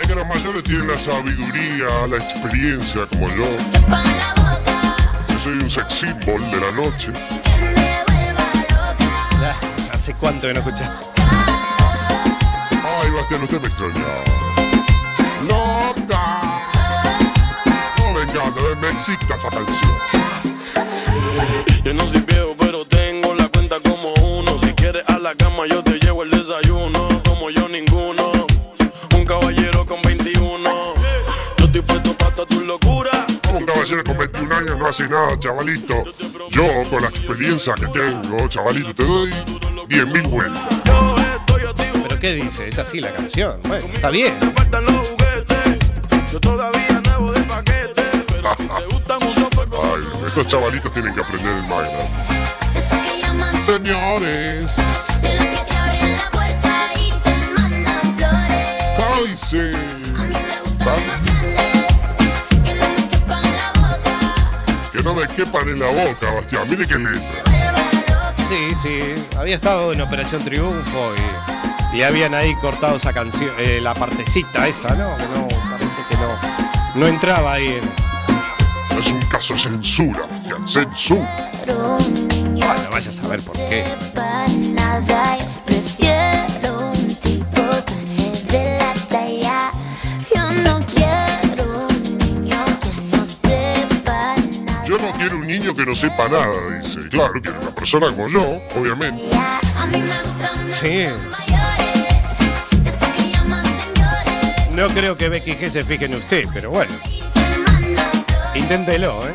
Es 0.00 0.08
que 0.08 0.14
los 0.14 0.26
mayores 0.26 0.62
tienen 0.62 0.86
la 0.86 0.96
sabiduría, 0.96 2.06
la 2.08 2.16
experiencia 2.16 3.06
como 3.06 3.28
yo. 3.30 3.56
Yo 5.28 5.40
soy 5.40 5.52
un 5.54 5.70
sex 5.70 5.92
symbol 5.92 6.50
de 6.50 6.60
la 6.60 6.70
noche. 6.72 7.12
Ya, 9.40 9.56
¿Hace 9.92 10.14
cuánto 10.14 10.46
que 10.46 10.54
no 10.54 10.60
escuchaste? 10.60 11.16
Bastián, 13.28 13.42
usted 13.42 13.60
me 13.60 13.66
extraña. 13.66 14.04
¡Loca! 15.48 16.62
No 17.98 18.12
me 18.12 18.22
encanta, 18.22 18.60
me- 18.80 18.88
excita 18.90 19.34
esta 19.34 19.48
canción. 19.50 19.92
Yo 21.82 21.94
no 21.94 22.06
soy 22.06 22.20
viejo, 22.20 22.54
pero 22.56 22.84
tengo 22.86 23.34
la 23.34 23.48
cuenta 23.48 23.80
como 23.80 24.14
uno. 24.38 24.56
Si 24.58 24.72
quieres 24.74 25.02
a 25.08 25.18
la 25.18 25.34
cama, 25.34 25.66
yo 25.66 25.82
te 25.82 25.98
llevo 25.98 26.22
el 26.22 26.30
desayuno. 26.30 27.08
Como 27.24 27.50
yo, 27.50 27.68
ninguno. 27.68 28.30
Un 29.16 29.24
caballero 29.24 29.84
con 29.84 30.00
21. 30.02 30.94
Yo 31.58 31.64
estoy 31.64 31.80
puesto 31.82 32.12
para 32.16 32.46
tu 32.46 32.60
locura. 32.60 33.26
Un 33.52 33.66
caballero 33.66 34.04
con 34.04 34.18
21 34.18 34.54
años 34.54 34.78
no 34.78 34.86
hace 34.86 35.08
nada, 35.08 35.36
chavalito. 35.40 36.04
Yo, 36.50 36.68
con 36.90 37.02
la 37.02 37.08
experiencia 37.08 37.74
que 37.74 37.88
tengo, 37.88 38.46
chavalito, 38.46 38.94
te 38.94 39.02
doy 39.04 39.30
10.000 39.88 40.28
vueltas. 40.28 41.25
¿Pero 42.26 42.38
qué 42.38 42.44
dice? 42.44 42.66
Es 42.66 42.78
así 42.78 43.00
la 43.00 43.12
canción. 43.12 43.60
Bueno, 43.62 43.86
está 43.94 44.10
bien. 44.10 44.34
Yo 46.32 46.40
todavía 46.40 47.00
nuevo 47.04 47.30
de 47.30 47.40
paquete. 47.42 48.02
Pero 48.26 48.56
si 48.56 48.66
te 48.66 48.84
gustan 48.86 49.20
con 49.20 49.68
Ay, 49.72 50.26
estos 50.26 50.46
chavalitos 50.48 50.92
tienen 50.92 51.14
que 51.14 51.20
aprender 51.20 51.52
el 51.52 51.62
Minecraft. 51.62 52.10
Señores. 53.64 54.76
Ay, 58.98 59.36
sí. 59.36 59.70
Que 64.92 65.02
no 65.04 65.14
me 65.14 65.26
quepan 65.28 65.68
en 65.68 65.78
la 65.78 65.86
boca, 65.86 66.32
Bastián. 66.32 66.68
Mire 66.68 66.88
qué 66.88 66.96
letra. 66.96 67.44
Sí, 68.48 68.74
sí. 68.74 69.14
Había 69.36 69.54
estado 69.54 69.92
en 69.92 70.00
Operación 70.00 70.42
Triunfo 70.44 71.14
y, 71.16 71.55
y 71.96 72.02
habían 72.02 72.34
ahí 72.34 72.54
cortado 72.56 72.96
esa 72.96 73.12
canción, 73.14 73.50
eh, 73.58 73.80
la 73.80 73.94
partecita 73.94 74.68
esa, 74.68 74.94
¿no? 74.94 75.16
Que 75.16 75.24
no, 75.28 75.48
parece 75.70 76.02
que 76.10 76.16
no, 76.16 76.38
no 76.94 77.06
entraba 77.06 77.54
ahí 77.54 77.68
en. 77.68 78.98
Es 78.98 79.10
un 79.10 79.20
caso 79.22 79.54
de 79.54 79.60
censura, 79.60 80.26
Bastián. 80.30 80.68
Censura. 80.68 81.50
Bueno, 81.66 82.90
vaya 82.90 83.08
a 83.08 83.12
saber 83.12 83.40
por 83.40 83.56
qué. 83.56 83.84
Yo 94.86 94.98
no 94.98 95.12
quiero 95.12 95.38
un 95.38 95.46
niño 95.46 95.74
que 95.74 95.84
no 95.84 95.94
sepa 95.96 96.28
nada. 96.28 96.78
Dice. 96.78 97.08
Claro, 97.08 97.32
quiero 97.42 97.60
una 97.60 97.70
persona 97.70 98.06
como 98.08 98.28
yo, 98.28 98.60
obviamente. 98.76 99.24
Sí. 100.78 101.06
No 104.76 104.88
creo 104.88 105.16
que 105.16 105.30
Becky 105.30 105.52
G 105.52 105.70
se 105.70 105.82
fije 105.82 106.04
en 106.04 106.16
usted, 106.16 106.44
pero 106.52 106.68
bueno. 106.68 106.92
Inténtelo, 108.54 109.26
¿eh? 109.26 109.32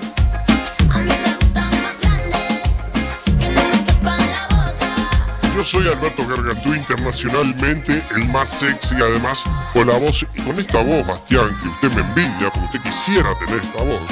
Yo 5.55 5.63
soy 5.63 5.87
Alberto 5.87 6.27
Gargantú, 6.27 6.75
internacionalmente 6.75 8.03
el 8.15 8.29
más 8.29 8.49
sexy, 8.49 8.93
además 8.93 9.41
con 9.73 9.87
la 9.87 9.97
voz, 9.97 10.23
y 10.35 10.41
con 10.41 10.59
esta 10.59 10.83
voz, 10.83 11.07
Bastián, 11.07 11.49
que 11.59 11.69
usted 11.69 11.91
me 11.93 12.01
envidia, 12.01 12.51
porque 12.53 12.77
usted 12.77 12.81
quisiera 12.83 13.35
tener 13.39 13.61
esta 13.61 13.83
voz. 13.83 14.11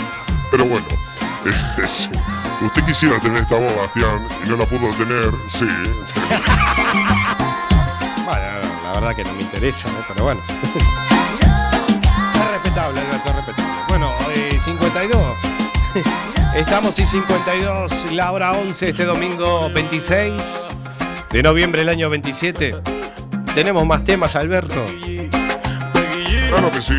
Pero 0.49 0.65
bueno, 0.65 0.87
eh, 1.45 1.87
sí, 1.87 2.09
usted 2.59 2.83
quisiera 2.85 3.19
tener 3.19 3.43
esta 3.43 3.55
voz, 3.55 3.75
Bastián, 3.75 4.27
y 4.43 4.49
no 4.49 4.57
la 4.57 4.65
pudo 4.65 4.91
tener, 4.95 5.29
sí. 5.47 5.67
sí. 6.07 6.19
Bueno, 8.25 8.45
la 8.83 8.91
verdad 8.93 9.15
que 9.15 9.23
no 9.23 9.33
me 9.33 9.41
interesa, 9.41 9.89
¿no? 9.89 9.99
Pero 10.07 10.23
bueno. 10.23 10.41
52. 14.69 15.17
Estamos 16.55 16.99
y 16.99 17.05
52, 17.05 18.11
la 18.11 18.31
hora 18.31 18.51
11, 18.51 18.89
este 18.89 19.03
domingo 19.03 19.67
26 19.73 20.33
de 21.31 21.41
noviembre 21.41 21.81
del 21.81 21.89
año 21.89 22.09
27. 22.09 22.75
Tenemos 23.55 23.85
más 23.87 24.03
temas, 24.03 24.35
Alberto. 24.35 24.83
Claro 26.49 26.71
que 26.71 26.81
sí. 26.81 26.93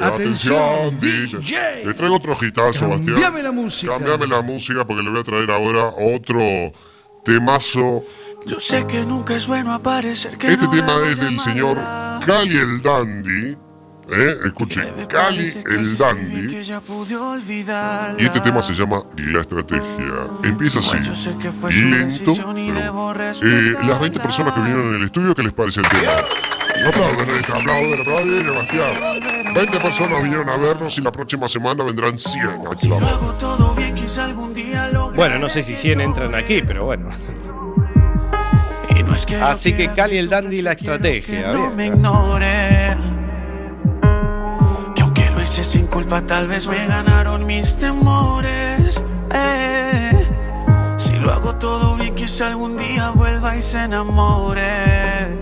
Atención, 0.00 0.98
DJ. 1.00 1.86
Le 1.86 1.94
traigo 1.94 2.16
otro 2.16 2.36
hitazo, 2.40 2.88
Bastián. 2.88 3.14
Cambiame 3.14 3.42
la 3.42 3.52
música. 3.52 3.92
Cambiame 3.94 4.26
la 4.28 4.40
música 4.40 4.84
porque 4.84 5.02
le 5.02 5.10
voy 5.10 5.20
a 5.20 5.24
traer 5.24 5.50
ahora 5.50 5.86
otro 5.98 6.72
temazo. 7.24 8.04
Yo 8.46 8.60
sé 8.60 8.86
que 8.86 9.04
nunca 9.04 9.34
es 9.34 9.48
bueno 9.48 9.72
aparecer 9.72 10.38
que 10.38 10.52
Este 10.52 10.64
no 10.64 10.70
tema 10.70 11.00
es 11.10 11.18
del 11.18 11.40
señor 11.40 11.76
Cali 12.24 12.56
el 12.56 12.80
Dandy. 12.80 13.67
¿Eh? 14.10 14.38
Escuche, 14.46 14.82
Cali 15.08 15.52
el 15.66 15.96
Dandy. 15.96 16.62
Y 18.18 18.24
este 18.24 18.40
tema 18.40 18.62
se 18.62 18.74
llama 18.74 19.02
La 19.16 19.40
Estrategia. 19.40 19.82
Empieza 20.42 20.80
así, 20.80 20.96
lento, 21.80 22.34
pero, 22.36 23.12
eh, 23.42 23.74
las 23.86 24.00
20 24.00 24.20
personas 24.20 24.52
que 24.54 24.60
vinieron 24.60 24.88
en 24.88 24.94
el 24.96 25.04
estudio, 25.04 25.34
¿qué 25.34 25.42
les 25.42 25.52
parece 25.52 25.80
el 25.80 25.88
tema? 25.88 26.12
No 26.82 26.88
aplauden, 26.90 27.28
aplauden, 27.52 28.00
aplauden, 28.00 28.44
Sebastián. 28.44 29.54
20 29.54 29.80
personas 29.80 30.22
vinieron 30.22 30.48
a 30.48 30.56
vernos 30.56 30.96
y 30.96 31.00
la 31.00 31.10
próxima 31.10 31.48
semana 31.48 31.82
vendrán 31.82 32.18
100. 32.18 32.66
aquí 32.70 32.88
vamos. 32.88 33.10
Hago 33.10 33.32
todo 33.34 33.74
bien, 33.74 33.94
quizá 33.94 34.24
algún 34.26 34.54
día 34.54 34.88
logre. 34.88 35.16
Bueno, 35.16 35.38
no 35.38 35.48
sé 35.48 35.62
si 35.62 35.74
100 35.74 36.00
entran 36.00 36.34
aquí, 36.34 36.62
pero 36.64 36.84
bueno. 36.84 37.10
Así 39.42 39.72
que 39.72 39.88
Cali 39.88 40.16
el 40.16 40.28
Dandy 40.28 40.62
la 40.62 40.72
estrategia. 40.72 41.52
no 41.52 41.70
me 41.70 41.86
ignore. 41.86 42.96
Sin 45.68 45.86
culpa, 45.86 46.22
tal 46.22 46.46
vez 46.46 46.66
me 46.66 46.86
ganaron 46.86 47.46
mis 47.46 47.76
temores. 47.76 49.00
Eh, 49.34 50.26
si 50.96 51.12
lo 51.12 51.30
hago 51.30 51.54
todo 51.56 51.96
bien, 51.96 52.14
quizá 52.14 52.46
algún 52.46 52.78
día 52.78 53.10
vuelva 53.10 53.54
y 53.54 53.62
se 53.62 53.84
enamore. 53.84 55.36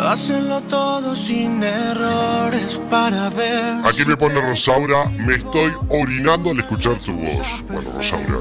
Hacenlo 0.00 0.60
todo 0.62 1.14
sin 1.14 1.62
errores 1.62 2.80
para 2.90 3.28
ver. 3.30 3.86
Aquí 3.86 4.04
me 4.04 4.16
pone 4.16 4.40
Rosaura, 4.40 5.04
me 5.26 5.34
estoy 5.34 5.72
orinando 5.90 6.50
al 6.50 6.58
escuchar 6.58 6.94
tu 6.96 7.12
voz. 7.12 7.64
Bueno, 7.68 7.90
Rosaura, 7.94 8.38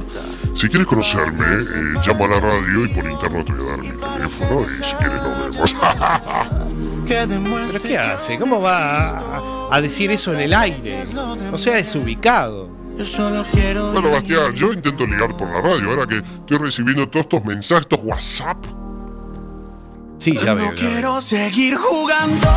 Si 0.53 0.69
quieres 0.69 0.87
conocerme, 0.87 1.45
eh, 1.45 1.99
llama 2.01 2.25
a 2.25 2.29
la 2.29 2.39
radio 2.39 2.85
y 2.85 2.87
por 2.89 3.09
interno 3.09 3.45
te 3.45 3.53
voy 3.53 3.67
a 3.67 3.71
dar 3.71 3.79
mi 3.79 3.89
teléfono 3.89 4.61
y 4.61 4.83
si 4.83 4.95
quieres 4.95 5.21
nos 5.21 5.51
vemos. 5.51 5.75
¿Pero 7.11 7.83
qué 7.83 7.97
hace? 7.97 8.37
¿Cómo 8.39 8.61
va 8.61 9.09
a, 9.09 9.75
a 9.75 9.81
decir 9.81 10.11
eso 10.11 10.33
en 10.33 10.39
el 10.41 10.53
aire? 10.53 11.03
O 11.51 11.57
sea, 11.57 11.75
desubicado. 11.75 12.69
Bueno, 13.93 14.11
Bastián, 14.11 14.53
yo 14.53 14.71
intento 14.73 15.05
ligar 15.07 15.35
por 15.35 15.49
la 15.49 15.61
radio 15.61 15.89
ahora 15.89 16.05
que 16.05 16.17
estoy 16.17 16.57
recibiendo 16.57 17.07
todos 17.09 17.25
estos 17.25 17.43
mensajes, 17.45 17.87
estos 17.89 17.99
WhatsApp. 18.03 18.57
Sí, 20.19 20.35
ya 20.35 20.53
veo. 20.53 20.65
ya 20.65 20.71
veo. 20.71 20.75
Quiero 20.75 21.21
seguir 21.21 21.75
jugando. 21.77 22.47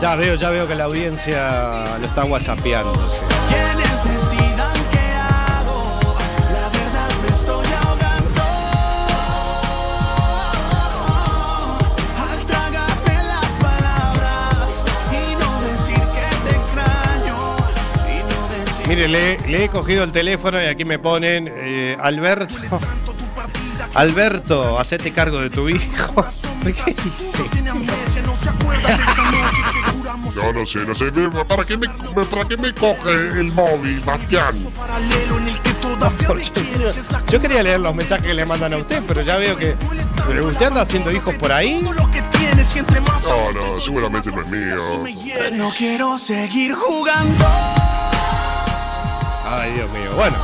Ya 0.00 0.16
veo, 0.16 0.34
ya 0.34 0.50
veo 0.50 0.66
que 0.66 0.74
la 0.74 0.84
audiencia 0.84 1.98
lo 2.00 2.06
está 2.06 2.24
whatsappeando. 2.24 3.08
sí. 3.08 3.22
Mire, 18.88 19.06
le, 19.06 19.38
le 19.46 19.64
he 19.64 19.68
cogido 19.68 20.02
el 20.02 20.12
teléfono 20.12 20.58
y 20.62 20.64
aquí 20.64 20.86
me 20.86 20.98
ponen, 20.98 21.46
eh, 21.52 21.94
Alberto, 22.00 22.56
Alberto, 23.94 24.78
hacete 24.78 25.12
cargo 25.12 25.40
de 25.40 25.50
tu 25.50 25.68
hijo. 25.68 26.26
¿Qué 26.64 26.94
dice? 27.04 27.44
No, 30.34 30.52
no 30.52 30.64
sé, 30.64 30.78
no 30.86 30.94
sé. 30.94 31.12
¿Para 31.46 31.64
qué 31.64 31.76
me, 31.76 31.88
para 32.30 32.44
qué 32.48 32.56
me 32.56 32.72
coge 32.72 33.10
el 33.10 33.52
móvil, 33.52 34.00
Bastián? 34.00 34.56
Yo 37.28 37.40
quería 37.40 37.62
leer 37.62 37.80
los 37.80 37.94
mensajes 37.94 38.26
que 38.26 38.34
le 38.34 38.46
mandan 38.46 38.72
a 38.72 38.78
usted, 38.78 39.02
pero 39.06 39.20
ya 39.20 39.36
veo 39.36 39.54
que 39.56 39.76
pero 40.26 40.46
usted 40.46 40.66
anda 40.66 40.80
haciendo 40.80 41.12
hijos 41.12 41.34
por 41.34 41.52
ahí. 41.52 41.82
No, 41.82 41.92
no, 43.52 43.78
seguramente 43.78 44.30
no 44.30 44.40
es 44.40 44.48
mío. 44.48 45.04
No 45.52 45.70
quiero 45.76 46.18
seguir 46.18 46.74
jugando. 46.74 47.46
Ay, 49.60 49.72
Dios 49.72 49.90
mío. 49.90 50.12
Bueno, 50.14 50.36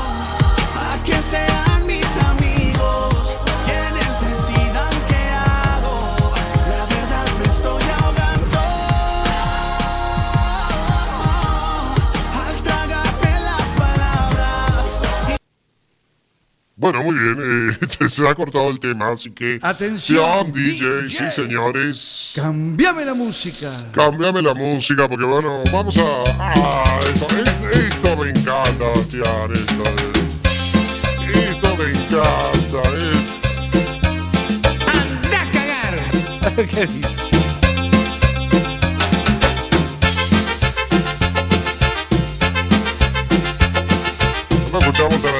Bueno, 16.76 17.04
muy 17.04 17.14
bien, 17.14 17.76
eh, 17.80 17.86
se 18.08 18.28
ha 18.28 18.34
cortado 18.34 18.68
el 18.68 18.80
tema, 18.80 19.10
así 19.10 19.30
que... 19.30 19.60
Atención, 19.62 20.50
DJ, 20.52 21.08
sí, 21.08 21.24
señores. 21.30 22.32
Cambiame 22.34 23.04
la 23.04 23.14
música. 23.14 23.70
Cámbiame 23.92 24.42
la 24.42 24.54
música 24.54 25.08
porque, 25.08 25.24
bueno, 25.24 25.62
vamos 25.72 25.96
a... 25.98 26.02
Ah, 26.40 26.98
esto, 27.04 27.26
es- 27.38 27.76
esto 27.94 28.16
me 28.16 28.30
encanta, 28.30 28.86
Bastián, 28.92 29.52
esto, 29.52 29.84
esto 31.32 31.76
me 31.76 31.90
encanta, 31.90 32.82
eh. 32.96 33.12
¡Anda 34.88 35.42
a 35.42 35.52
cagar! 35.52 35.96
¿qué 36.74 36.86
dice? 36.86 37.23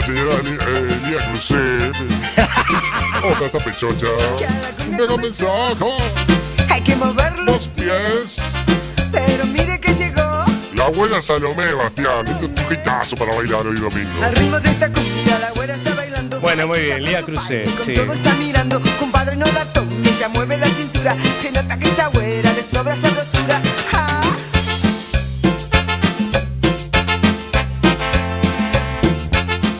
Señora 0.05 0.35
eh, 0.45 1.01
Lía 1.07 1.19
Cruzet. 1.29 1.95
Otra 3.25 3.47
esta 3.47 3.59
pechocha. 3.59 4.07
Mensaje. 5.21 5.85
Hay 6.69 6.81
que 6.83 6.97
moverlo, 6.97 7.45
Los 7.45 7.69
pies. 7.69 8.37
pero 9.11 9.47
mire 9.47 9.81
que 9.81 9.95
llegó. 9.95 10.45
La 10.75 10.87
abuela 10.87 11.23
Salomé, 11.23 11.73
Bastián. 11.73 12.27
Esto 12.27 12.47
es 13.03 13.15
para 13.15 13.35
bailar 13.35 13.67
hoy 13.67 13.77
domingo. 13.77 14.23
Al 14.23 14.35
ritmo 14.37 14.61
de 14.61 14.69
esta 14.71 14.91
cumbia, 14.93 15.39
la 15.39 15.51
güera 15.53 15.75
está 15.77 15.95
bailando. 15.95 16.41
Bueno, 16.41 16.67
muy 16.67 16.81
bien, 16.81 17.05
Lía 17.05 17.23
Cruzet, 17.23 17.69
sí. 17.85 17.95
Todo 17.95 18.13
está 18.13 18.35
mirando, 18.35 18.81
compadre, 18.99 19.37
no 19.37 19.47
la 19.47 19.65
tome. 19.73 20.09
Ella 20.09 20.29
mueve 20.29 20.59
la 20.59 20.67
cintura. 20.67 21.17
Se 21.41 21.51
nota 21.51 21.79
que 21.79 21.89
esta 21.89 22.09
güera 22.09 22.53
le 22.53 22.63
sobra 22.63 22.97
sabrosura. 23.01 23.63
Ah. 23.93 24.24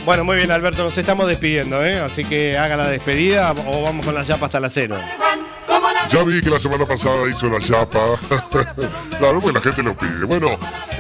Bueno, 0.05 0.23
muy 0.23 0.37
bien, 0.37 0.51
Alberto, 0.51 0.85
nos 0.85 0.99
estamos 0.99 1.27
despidiendo, 1.29 1.83
¿eh? 1.85 1.99
Así 1.99 2.25
que 2.25 2.59
haga 2.59 2.77
la 2.77 2.89
despedida 2.89 3.53
o 3.67 3.83
vamos 3.83 4.05
con 4.05 4.15
la 4.15 4.23
chapa 4.23 4.47
hasta 4.47 4.61
la 4.61 4.69
cero. 4.69 4.97
Ya 6.11 6.23
vi 6.23 6.43
que 6.43 6.51
la 6.51 6.59
semana 6.59 6.85
pasada 6.85 7.29
hizo 7.31 7.49
la 7.49 7.59
chapa. 7.59 8.19
claro, 9.19 9.41
pues 9.41 9.55
la 9.55 9.61
gente 9.63 9.83
lo 9.83 9.97
pide. 9.97 10.25
Bueno, 10.27 10.49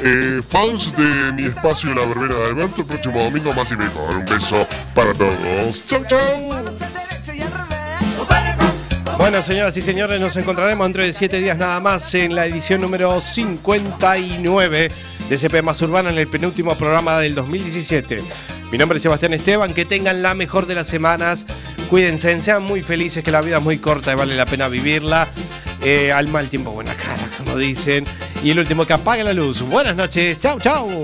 eh, 0.03 0.41
fans 0.49 0.97
de 0.97 1.33
mi 1.33 1.45
espacio 1.45 1.95
La 1.95 2.07
Verbena 2.07 2.35
de 2.35 2.45
Alberto, 2.47 2.81
el 2.81 2.87
próximo 2.87 3.23
domingo 3.23 3.53
más 3.53 3.71
y 3.73 3.77
mejor. 3.77 4.11
Un 4.11 4.25
beso 4.25 4.67
para 4.95 5.13
todos. 5.13 5.85
Chau, 5.87 6.03
chau. 6.07 6.65
Bueno, 9.19 9.43
señoras 9.43 9.77
y 9.77 9.83
señores, 9.83 10.19
nos 10.19 10.37
encontraremos 10.37 10.87
dentro 10.87 11.03
de 11.03 11.13
siete 11.13 11.41
días 11.41 11.59
nada 11.59 11.79
más 11.79 12.15
en 12.15 12.35
la 12.35 12.47
edición 12.47 12.81
número 12.81 13.21
59 13.21 14.91
de 15.29 15.39
CP 15.39 15.63
Más 15.63 15.81
Urbana 15.83 16.11
en 16.11 16.19
el 16.19 16.29
penúltimo 16.29 16.75
programa 16.75 17.19
del 17.19 17.35
2017. 17.35 18.23
Mi 18.71 18.79
nombre 18.79 18.97
es 18.97 19.03
Sebastián 19.03 19.35
Esteban, 19.35 19.73
que 19.73 19.85
tengan 19.85 20.23
la 20.23 20.35
mejor 20.35 20.67
de 20.67 20.75
las 20.75 20.87
semanas. 20.87 21.47
Cuídense, 21.91 22.41
sean 22.43 22.63
muy 22.63 22.83
felices, 22.83 23.23
que 23.23 23.31
la 23.31 23.41
vida 23.41 23.59
es 23.59 23.63
muy 23.63 23.79
corta 23.79 24.13
y 24.13 24.17
vale 24.17 24.35
la 24.35 24.47
pena 24.47 24.69
vivirla. 24.69 25.29
Eh, 25.83 26.11
al 26.13 26.29
mal 26.29 26.49
tiempo, 26.49 26.73
buena 26.73 26.95
cara, 26.95 27.23
como 27.39 27.57
dicen. 27.57 28.05
Y 28.43 28.51
el 28.51 28.59
último 28.59 28.87
que 28.87 28.95
apague 28.95 29.23
la 29.23 29.33
luz. 29.33 29.63
Buenas 29.63 29.95
noches, 29.95 30.39
chau, 30.39 30.59
chau. 30.59 31.03